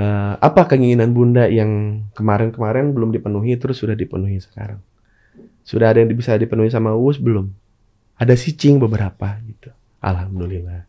[0.00, 4.78] Eh, apa keinginan Bunda yang kemarin-kemarin belum dipenuhi terus sudah dipenuhi sekarang
[5.64, 7.52] sudah ada yang bisa dipenuhi sama Uus belum?
[8.18, 9.70] Ada sicing beberapa gitu.
[10.02, 10.88] Alhamdulillah.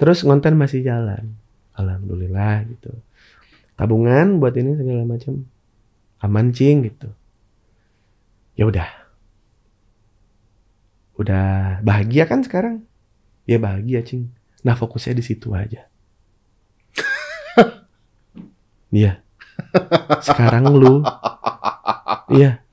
[0.00, 1.38] Terus konten masih jalan.
[1.76, 2.92] Alhamdulillah gitu.
[3.78, 5.46] Tabungan buat ini segala macam
[6.18, 7.08] aman cing gitu.
[8.58, 8.90] Ya udah.
[11.14, 12.87] Udah bahagia kan sekarang?
[13.48, 14.28] Ya bahagia cing.
[14.60, 15.88] Nah fokusnya di situ aja.
[18.88, 19.20] Iya.
[20.24, 21.04] Sekarang lu
[22.32, 22.64] Iya.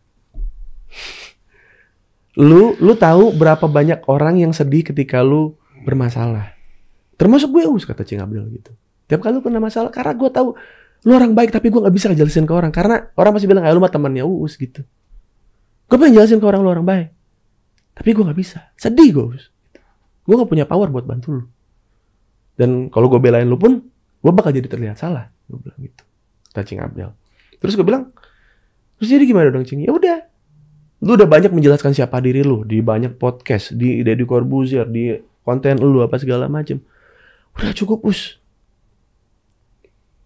[2.36, 5.55] Lu lu tahu berapa banyak orang yang sedih ketika lu
[5.88, 6.51] bermasalah.
[7.15, 8.76] Termasuk gue us kata Cing Abdul gitu.
[9.07, 10.55] Tiap kali lu kena masalah karena gue tahu
[11.05, 13.76] lu orang baik tapi gue nggak bisa ngejelasin ke orang karena orang pasti bilang kayak
[13.76, 14.84] lu mah temannya Uus gitu.
[15.88, 17.07] Gue pengen jelasin ke orang lu orang baik.
[17.95, 18.59] Tapi gue nggak bisa.
[18.76, 19.55] Sedih gue Uus.
[20.26, 21.43] Gue nggak punya power buat bantu lu.
[22.55, 23.78] Dan kalau gue belain lu pun
[24.19, 25.30] gue bakal jadi terlihat salah.
[25.45, 26.03] Gue bilang gitu.
[26.49, 27.11] Kata Cing Abdul.
[27.61, 28.09] Terus gue bilang,
[28.97, 29.84] terus jadi gimana dong Cing?
[29.84, 30.23] Ya udah,
[31.03, 35.13] lu udah banyak menjelaskan siapa diri lu di banyak podcast, di Deddy Corbuzier, di
[35.43, 36.82] konten lu apa segala macem.
[37.55, 38.39] Udah cukup us.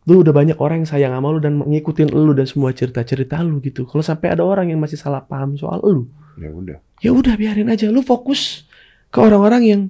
[0.09, 3.61] Lu udah banyak orang yang sayang sama lu dan ngikutin lu dan semua cerita-cerita lu
[3.61, 3.85] gitu.
[3.85, 6.77] Kalau sampai ada orang yang masih salah paham soal lu, Ya udah.
[7.03, 7.91] ya udah biarin aja.
[7.93, 8.65] Lu fokus
[9.09, 9.81] ke orang-orang yang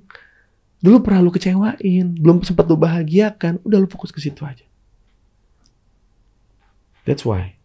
[0.79, 3.59] dulu pernah lu kecewain, belum sempat lu bahagiakan.
[3.67, 4.63] Udah lu fokus ke situ aja.
[7.03, 7.59] That's why.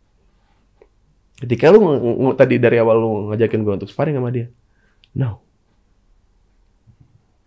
[1.38, 1.82] Ketika lu
[2.34, 4.50] tadi dari awal lu ngajakin gue untuk sparring sama dia,
[5.14, 5.42] no.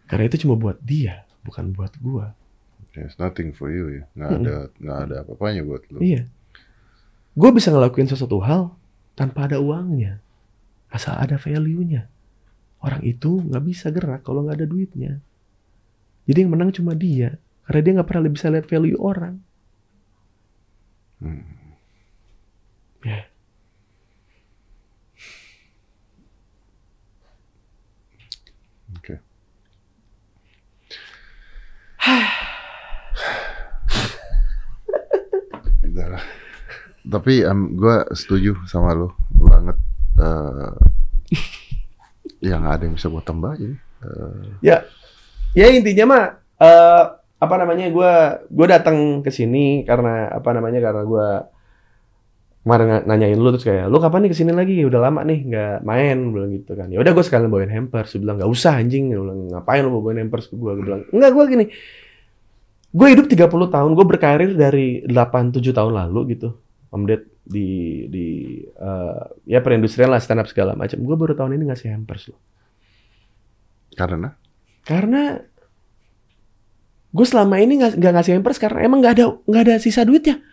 [0.07, 2.31] Karena itu cuma buat dia, bukan buat gua.
[2.95, 4.03] There's nothing for you ya.
[4.15, 4.43] Nggak Mm-mm.
[4.47, 5.99] ada nggak ada apa-apanya buat lu.
[5.99, 6.31] Iya.
[7.37, 8.73] Gue bisa ngelakuin sesuatu hal
[9.13, 10.23] tanpa ada uangnya.
[10.89, 12.09] Asal ada value-nya.
[12.77, 15.17] Orang itu nggak bisa gerak kalau nggak ada duitnya.
[16.29, 17.41] Jadi yang menang cuma dia.
[17.65, 19.35] Karena dia nggak pernah bisa lihat value orang.
[21.17, 21.73] Hmm.
[23.01, 23.25] Ya.
[29.01, 29.15] Oke.
[35.97, 36.23] Lah.
[37.09, 37.41] Tapi
[37.73, 39.75] gue setuju sama lo banget.
[40.21, 40.97] eh
[42.43, 43.71] ya nggak ada yang bisa gue tambahin.
[44.03, 44.85] Eh, Ya,
[45.57, 46.23] ya intinya mah
[46.57, 47.03] eh
[47.37, 48.13] apa namanya gue
[48.49, 51.27] gue datang ke sini karena apa namanya karena gue
[52.67, 54.75] kemarin nanyain lu terus kayak lu kapan nih ke sini lagi?
[54.83, 56.91] Udah lama nih nggak main bilang gitu kan.
[56.91, 59.13] Ya udah gue sekalian bawain hampers dia bilang nggak usah anjing.
[59.13, 61.65] Dia bilang ngapain lu bawain hampers gue gue bilang enggak gue gini
[62.87, 66.55] gue hidup 30 tahun gue berkarir dari 8 7 tahun lalu gitu
[66.97, 68.27] Om Ded di di
[68.65, 72.41] eh, ya perindustrian lah stand up segala macam gue baru tahun ini ngasih hampers loh
[73.93, 74.33] karena
[74.83, 75.41] karena
[77.17, 80.37] gue selama ini nggak nggak ngasih hampers karena emang nggak ada nggak ada sisa duitnya.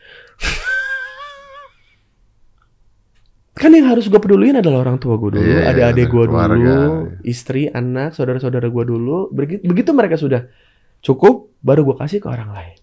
[3.60, 6.42] kan yang harus gue peduliin adalah orang tua gue dulu, Iya, ada adik gue dulu,
[6.58, 7.06] iya.
[7.22, 9.30] istri, anak, saudara-saudara gue dulu.
[9.30, 10.50] Begitu, begitu mereka sudah
[11.00, 12.76] cukup, baru gue kasih ke orang lain.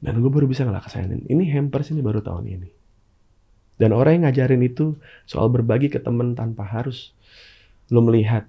[0.00, 1.28] Dan gue baru bisa ngelaksainin.
[1.28, 2.70] Ini hampers ini baru tahun ini.
[3.80, 7.16] Dan orang yang ngajarin itu soal berbagi ke temen tanpa harus
[7.88, 8.44] lo melihat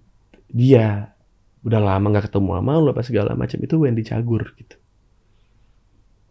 [0.52, 1.16] dia
[1.62, 4.76] udah lama nggak ketemu sama lu apa segala macam itu Wendy Cagur gitu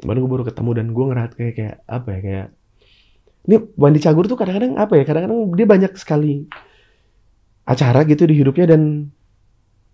[0.02, 2.46] kemarin gue baru ketemu dan gue ngerat kayak kayak apa ya kayak
[3.46, 6.50] ini Wendy Cagur tuh kadang-kadang apa ya kadang-kadang dia banyak sekali
[7.62, 9.12] acara gitu di hidupnya dan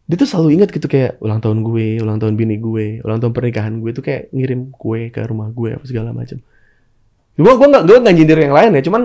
[0.07, 3.35] dia tuh selalu ingat gitu kayak ulang tahun gue, ulang tahun bini gue, ulang tahun
[3.35, 6.39] pernikahan gue tuh kayak ngirim kue ke rumah gue apa segala macam.
[7.35, 9.03] Gue gue nggak gue nggak nyindir yang lain ya, cuman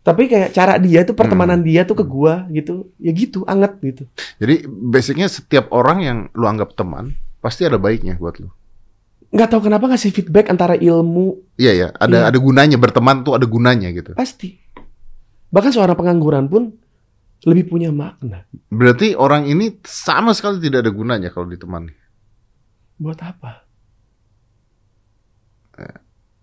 [0.00, 4.02] tapi kayak cara dia tuh pertemanan dia tuh ke gue gitu, ya gitu, anget gitu.
[4.40, 7.12] Jadi basicnya setiap orang yang lu anggap teman
[7.44, 8.48] pasti ada baiknya buat lu.
[9.36, 12.26] Nggak tahu kenapa ngasih feedback antara ilmu Iya ya, ada Iya.
[12.32, 14.16] ada gunanya berteman tuh ada gunanya gitu.
[14.16, 14.56] pasti.
[15.52, 16.72] Bahkan seorang pengangguran pun
[17.44, 18.48] lebih punya makna.
[18.72, 21.92] Berarti orang ini sama sekali tidak ada gunanya kalau ditemani.
[22.96, 23.66] Buat apa?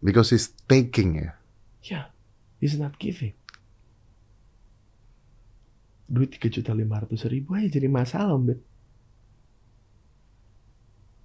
[0.03, 1.31] Because he's taking ya.
[1.81, 2.01] Ya,
[2.59, 3.33] he's not giving.
[6.11, 8.59] Duit tiga juta lima ratus ribu aja jadi masalah, Bet.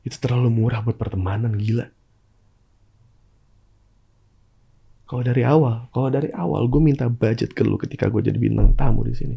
[0.06, 1.90] Itu terlalu murah buat pertemanan, gila.
[5.08, 8.76] Kalau dari awal, kalau dari awal gue minta budget ke lu ketika gue jadi bintang
[8.78, 9.36] tamu di sini.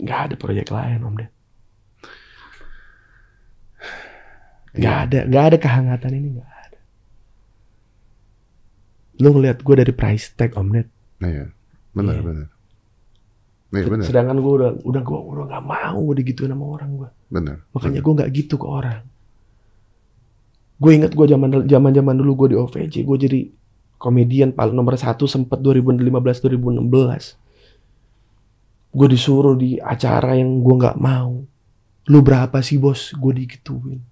[0.00, 1.28] Gak ada proyek lain, Om Det.
[4.72, 6.78] Gak ada, gak ada kehangatan ini, gak ada.
[9.20, 10.88] Lu ngeliat gue dari price tag, Om Net.
[11.20, 11.52] Iya.
[11.92, 12.24] Benar, Iya.
[12.24, 12.46] benar.
[13.72, 14.04] Iya, benar.
[14.08, 17.10] Sedangkan gue udah, udah gue udah gak mau digituin sama orang gue.
[17.32, 17.56] Benar.
[17.72, 19.04] Makanya gue nggak gitu ke orang.
[20.76, 23.40] Gue inget gue zaman zaman zaman dulu gue di OVJ, gue jadi
[24.02, 27.38] komedian paling nomor satu sempet 2015-2016.
[28.92, 31.40] Gue disuruh di acara yang gue nggak mau.
[32.12, 33.16] Lu berapa sih bos?
[33.16, 34.04] Gue digituin.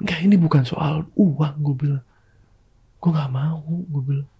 [0.00, 2.04] Enggak ini bukan soal uang gue bilang.
[2.96, 4.30] Gue nggak mau gue bilang.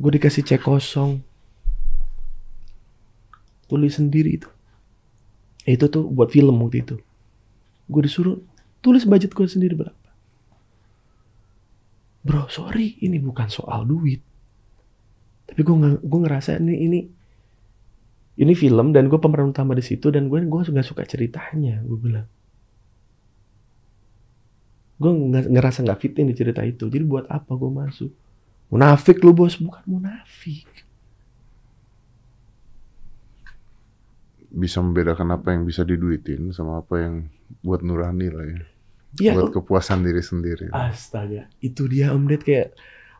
[0.00, 1.20] Gue dikasih cek kosong
[3.68, 4.48] tulis sendiri itu.
[5.68, 6.96] Eh, Itu tuh buat film waktu itu.
[7.92, 8.40] Gue disuruh
[8.80, 10.08] tulis budget gue sendiri berapa.
[12.22, 14.22] Bro, sorry, ini bukan soal duit.
[15.52, 17.00] Tapi gue gue ngerasa ini ini
[18.40, 21.84] ini film dan gue pemeran utama di situ dan gue gue nggak suka ceritanya.
[21.84, 22.26] Gue bilang.
[24.96, 26.88] Gue ngerasa nggak fit di cerita itu.
[26.88, 28.12] Jadi buat apa gue masuk?
[28.72, 30.64] Munafik lu bos, bukan munafik.
[34.48, 37.28] Bisa membedakan apa yang bisa diduitin sama apa yang
[37.60, 38.64] buat nurani lah ya.
[39.20, 40.72] Iya, buat kepuasan diri sendiri.
[40.72, 42.72] Astaga, itu dia Om Ded kayak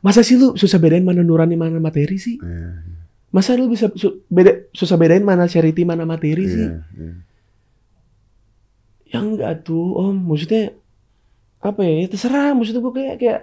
[0.03, 2.37] masa sih lu susah bedain mana nurani mana materi sih?
[2.37, 2.83] Iya,
[3.31, 6.69] Masa lu bisa su- beda susah bedain mana charity mana materi sih?
[6.69, 7.15] iya, iya.
[9.09, 10.25] Ya enggak tuh, Om.
[10.25, 10.73] Maksudnya
[11.61, 11.95] apa ya?
[12.01, 12.53] Ya terserah.
[12.53, 13.41] Maksudnya gue kayak kayak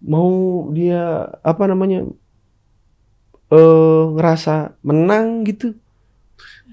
[0.00, 0.30] mau
[0.70, 1.02] dia
[1.40, 2.06] apa namanya
[3.50, 5.74] eh ngerasa menang gitu.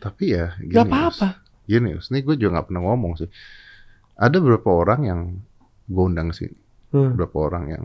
[0.02, 1.28] Tapi ya, gini, Gak apa-apa.
[1.66, 3.30] Gini, ini gue juga nggak pernah ngomong sih.
[4.18, 5.22] Ada beberapa orang yang
[5.86, 6.50] gue undang sih,
[6.90, 7.14] Hmm.
[7.14, 7.84] beberapa orang yang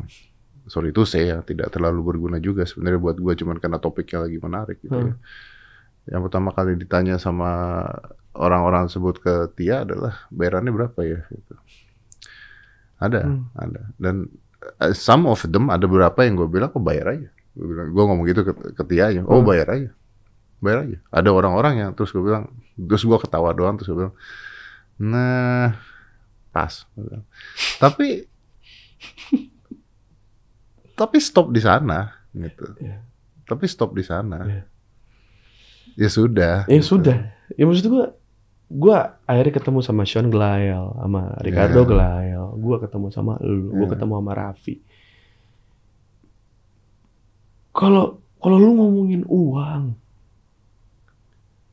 [0.66, 4.78] sorry itu saya tidak terlalu berguna juga sebenarnya buat gue cuman karena topiknya lagi menarik
[4.82, 5.14] gitu ya.
[5.14, 5.18] Hmm.
[6.06, 7.82] Yang pertama kali ditanya sama
[8.36, 11.54] orang-orang tersebut ke Tia adalah bayarannya berapa ya gitu.
[12.96, 13.50] Ada, Hmm.
[13.58, 13.80] ada.
[14.00, 14.30] Dan
[14.80, 17.28] uh, some of them ada beberapa yang gue bilang kok bayar aja.
[17.56, 19.20] Gue bilang, gue ngomong gitu ke, ke Tia aja.
[19.26, 19.48] Oh Hmm.
[19.48, 19.90] bayar aja,
[20.62, 20.98] bayar aja.
[21.10, 24.14] Ada orang-orang yang terus gue bilang, terus gue ketawa doang terus gue bilang,
[25.00, 25.74] nah
[26.54, 26.86] pas.
[26.96, 27.20] Gua.
[27.76, 28.24] Tapi
[30.96, 32.64] tapi stop di sana gitu.
[32.80, 33.04] Iya.
[33.46, 34.42] Tapi stop di sana.
[34.48, 34.62] Iya.
[35.96, 36.56] Ya sudah.
[36.66, 36.96] Ya gitu.
[36.96, 37.16] sudah.
[37.54, 38.04] Ya maksud gue
[38.66, 41.88] gue akhirnya ketemu sama Sean Glael, sama Ricardo Iya.
[41.88, 43.92] Glael, gue ketemu sama lu, gue Iya.
[43.94, 44.74] ketemu sama Raffi.
[47.76, 48.04] Kalau
[48.40, 49.84] kalau lu ngomongin uang,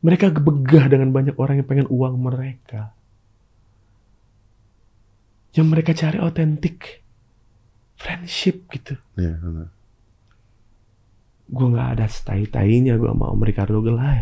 [0.04, 2.92] mereka begah dengan banyak orang yang pengen uang mereka.
[5.54, 7.03] Yang mereka cari otentik
[8.04, 9.00] friendship gitu.
[9.16, 9.68] Iya, benar.
[11.48, 13.80] Gue nggak ada tai-tainya gue sama Om Ricardo.
[13.80, 14.20] Gua-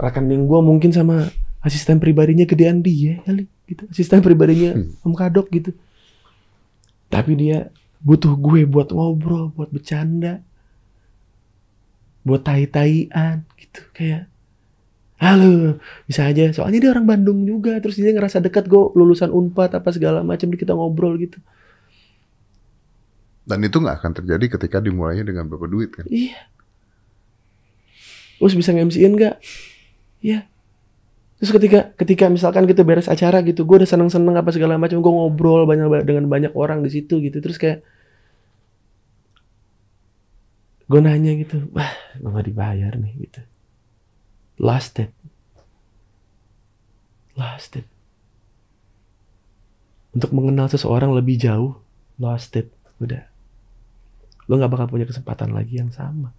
[0.00, 1.28] Rekening gue mungkin sama
[1.60, 3.84] asisten pribadinya gedean dia kali gitu.
[3.88, 4.96] Asisten pribadinya Hmm.
[5.04, 5.70] Om Kadok gitu.
[7.08, 7.68] Tapi dia
[8.00, 10.40] butuh gue buat ngobrol, buat bercanda.
[12.24, 14.32] Buat tai-taian gitu kayak
[15.14, 16.50] Halo, bisa aja.
[16.50, 20.50] Soalnya dia orang Bandung juga, terus dia ngerasa dekat gue lulusan Unpad apa segala macam
[20.52, 21.38] kita ngobrol gitu.
[23.44, 26.08] Dan itu nggak akan terjadi ketika dimulainya dengan beberapa duit kan.
[26.08, 26.48] Iya.
[28.40, 29.36] Terus bisa nge-MC-in nggak?
[30.24, 30.48] Iya.
[31.40, 35.12] Terus ketika ketika misalkan kita beres acara gitu, gue udah seneng-seneng apa segala macam, gue
[35.12, 37.40] ngobrol banyak dengan banyak orang di situ gitu.
[37.44, 37.84] Terus kayak
[40.88, 43.40] gue nanya gitu, wah gue gak dibayar nih gitu.
[44.60, 45.12] Lost it.
[47.34, 47.88] Lost it.
[50.14, 51.76] Untuk mengenal seseorang lebih jauh,
[52.16, 52.70] lost it.
[53.02, 53.33] Udah.
[54.48, 56.30] Lo gak bakal punya kesempatan lagi yang sama.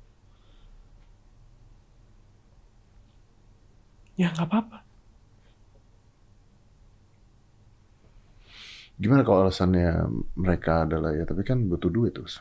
[4.16, 4.86] Ya gak apa-apa.
[8.96, 10.08] Gimana kalau alasannya
[10.40, 12.40] mereka adalah ya tapi kan butuh duit terus.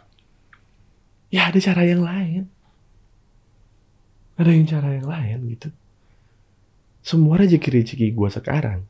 [1.35, 2.47] Ya ada cara yang lain.
[4.39, 5.69] Ada yang cara yang lain gitu.
[7.03, 8.81] Semua rezeki-rezeki gue sekarang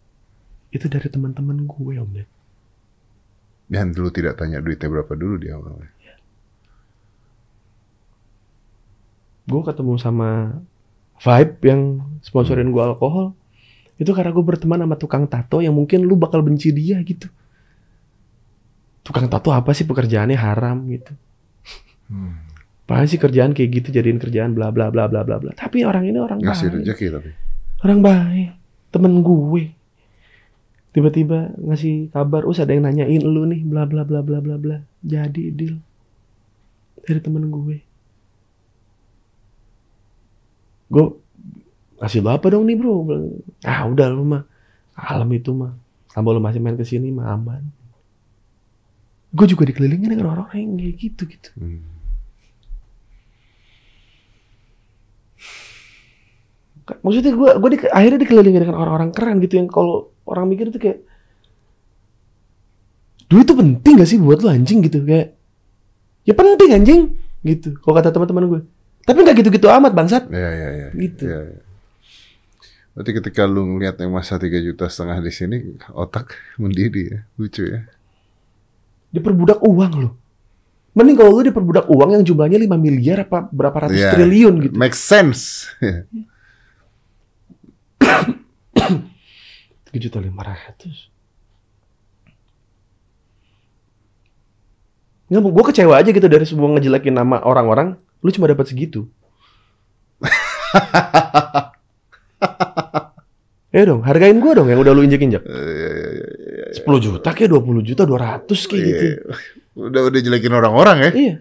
[0.75, 2.29] itu dari teman-teman gue om Ded.
[3.71, 5.94] Dan dulu tidak tanya duitnya berapa dulu dia awalnya.
[9.45, 10.61] Gue ketemu sama
[11.21, 11.81] Vibe yang
[12.25, 13.37] sponsorin gue alkohol.
[14.01, 17.31] Itu karena gue berteman sama tukang tato yang mungkin lu bakal benci dia gitu.
[19.05, 21.13] Tukang tato apa sih pekerjaannya haram gitu.
[22.09, 22.45] Hmm.
[22.85, 25.57] Apaan sih kerjaan kayak gitu jadiin kerjaan bla bla bla bla bla bla.
[25.57, 26.77] Tapi orang ini orang Ngasih baik.
[26.85, 27.31] rezeki tapi.
[27.81, 28.51] Orang baik.
[28.93, 29.65] Temen gue.
[30.93, 34.77] Tiba-tiba ngasih kabar, us ada yang nanyain lu nih, bla bla bla bla bla bla.
[35.01, 35.81] Jadi deal.
[37.09, 37.81] Dari temen gue.
[40.95, 41.19] Gue
[41.99, 43.03] kasih apa dong nih bro?
[43.67, 44.47] Ah udah lu mah.
[44.95, 45.75] Alam itu mah.
[46.07, 47.67] Sama lu masih main ke sini mah aman.
[49.35, 51.51] Gue juga dikelilingin dengan orang-orang yang kayak gitu gitu.
[51.59, 51.83] Hmm.
[56.85, 60.77] maksudnya gue gue di, akhirnya dikelilingi dengan orang-orang keren gitu yang kalau orang mikir itu
[60.77, 61.01] kayak
[63.33, 65.33] duit itu penting gak sih buat lu anjing gitu kayak
[66.29, 67.01] ya penting anjing
[67.41, 68.61] gitu kalau kata teman-teman gue
[69.05, 70.89] tapi nggak gitu-gitu amat bangsat Ya ya ya.
[70.91, 71.25] Gitu.
[71.25, 71.61] Ya, ya.
[72.93, 75.57] Berarti ketika lu ngeliat yang masa 3 juta setengah di sini
[75.91, 77.19] otak mendidih ya.
[77.35, 77.81] Lucu ya.
[79.11, 80.11] diperbudak uang lo
[80.91, 84.11] mending kalau lu diperbudak uang yang jumlahnya 5 miliar apa berapa ratus Iya.
[84.11, 85.71] triliun gitu Make sense.
[89.87, 91.13] tiga juta lima ratus
[95.25, 99.05] Nggak, gue kecewa aja gitu dari semua ngejelekin nama orang-orang, lu cuma dapat segitu.
[103.75, 105.43] Ya dong, hargain gue dong yang udah lu injek-injek.
[105.43, 109.03] Eh, 10 juta kayak 20 juta, 200 kayak gitu.
[109.03, 109.19] Iya.
[109.75, 111.11] Udah udah jelekin orang-orang ya.
[111.11, 111.35] Iya.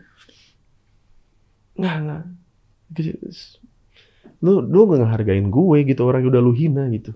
[1.77, 2.23] Nggak, nggak.
[4.41, 7.13] Lu, lu nggak ngehargain gue gitu, orang yang udah lu hina gitu.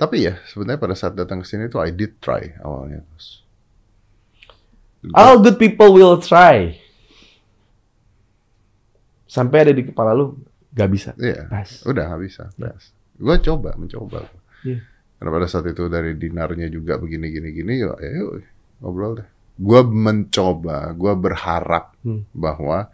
[0.00, 3.04] Tapi ya sebenarnya pada saat datang ke sini tuh I did try awalnya.
[3.04, 3.43] Terus.
[5.12, 6.80] All good people will try.
[9.26, 10.38] Sampai ada di kepala lu,
[10.70, 11.10] gak bisa.
[11.18, 11.50] Iya.
[11.50, 11.82] Pas.
[11.84, 12.44] Udah nggak bisa.
[12.54, 12.94] Best.
[13.14, 14.24] Gue coba, mencoba.
[14.62, 14.78] Iya.
[15.18, 18.38] Karena pada saat itu dari dinarnya juga begini gini gini, ya ayo
[18.78, 19.28] ngobrol deh.
[19.54, 22.26] Gue mencoba, gue berharap Hmm.
[22.30, 22.90] bahwa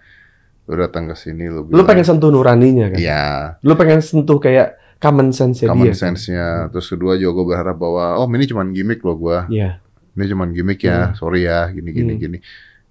[0.64, 2.98] lu datang ke sini lu Lu pengen sentuh nuraninya kan?
[3.00, 3.24] Iya,
[3.60, 5.92] Lu pengen sentuh kayak common sense common dia.
[5.92, 6.14] kan?
[6.14, 6.48] sense-nya.
[6.70, 9.38] Terus kedua juga gue berharap bahwa oh ini cuma gimmick loh gue.
[9.50, 9.82] Iya.
[10.20, 12.20] Ini cuma gimmick ya, sorry ya, gini gini Hmm.
[12.20, 12.38] gini.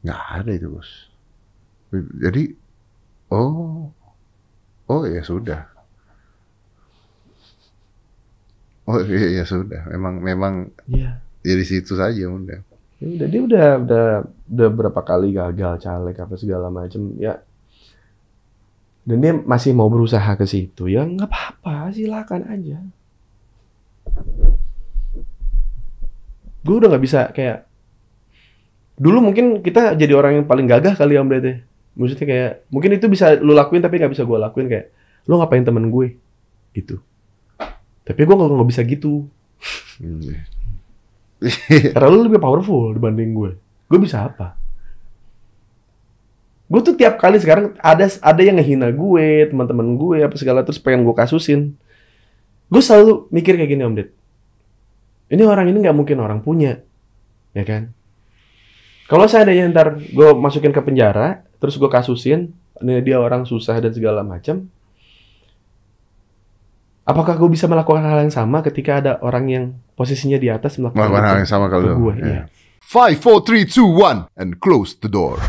[0.01, 0.89] Nggak ada itu bos.
[1.93, 2.43] Jadi
[3.30, 3.93] oh
[4.86, 5.69] oh ya sudah.
[8.84, 9.86] Oh iya ya sudah.
[9.88, 10.53] Memang memang
[10.86, 11.21] Iya.
[11.39, 12.65] dari situ saja udah.
[12.97, 14.05] Ya udah dia udah udah
[14.49, 17.38] udah berapa kali gagal caleg apa segala macem ya.
[19.05, 22.82] Dan dia masih mau berusaha ke situ ya nggak apa-apa silakan aja.
[26.64, 27.66] Gue udah nggak bisa kayak
[28.99, 31.64] dulu mungkin kita jadi orang yang paling gagah kali ya om Dede.
[31.95, 34.91] Maksudnya kayak mungkin itu bisa lu lakuin tapi nggak bisa gue lakuin kayak
[35.28, 36.16] lu ngapain temen gue
[36.76, 36.99] gitu.
[38.03, 39.28] Tapi gue nggak bisa gitu.
[39.99, 40.43] Hmm.
[41.95, 43.51] Karena lu lebih powerful dibanding gue.
[43.88, 44.60] Gue bisa apa?
[46.70, 50.78] Gue tuh tiap kali sekarang ada ada yang ngehina gue, teman-teman gue apa segala terus
[50.78, 51.74] pengen gue kasusin.
[52.70, 54.10] Gue selalu mikir kayak gini Om Ded.
[55.30, 56.82] Ini orang ini nggak mungkin orang punya,
[57.53, 57.93] ya kan?
[59.09, 63.93] Kalau seandainya ntar gue masukin ke penjara, terus gue kasusin, ini dia orang susah dan
[63.93, 64.69] segala macam.
[67.09, 69.65] Apakah gue bisa melakukan hal yang sama ketika ada orang yang
[69.97, 72.25] posisinya di atas melakukan Melakukan hal yang sama kalau gue, ya.
[72.25, 72.41] iya.
[72.86, 75.41] Five, four, three, two, one, and close the door.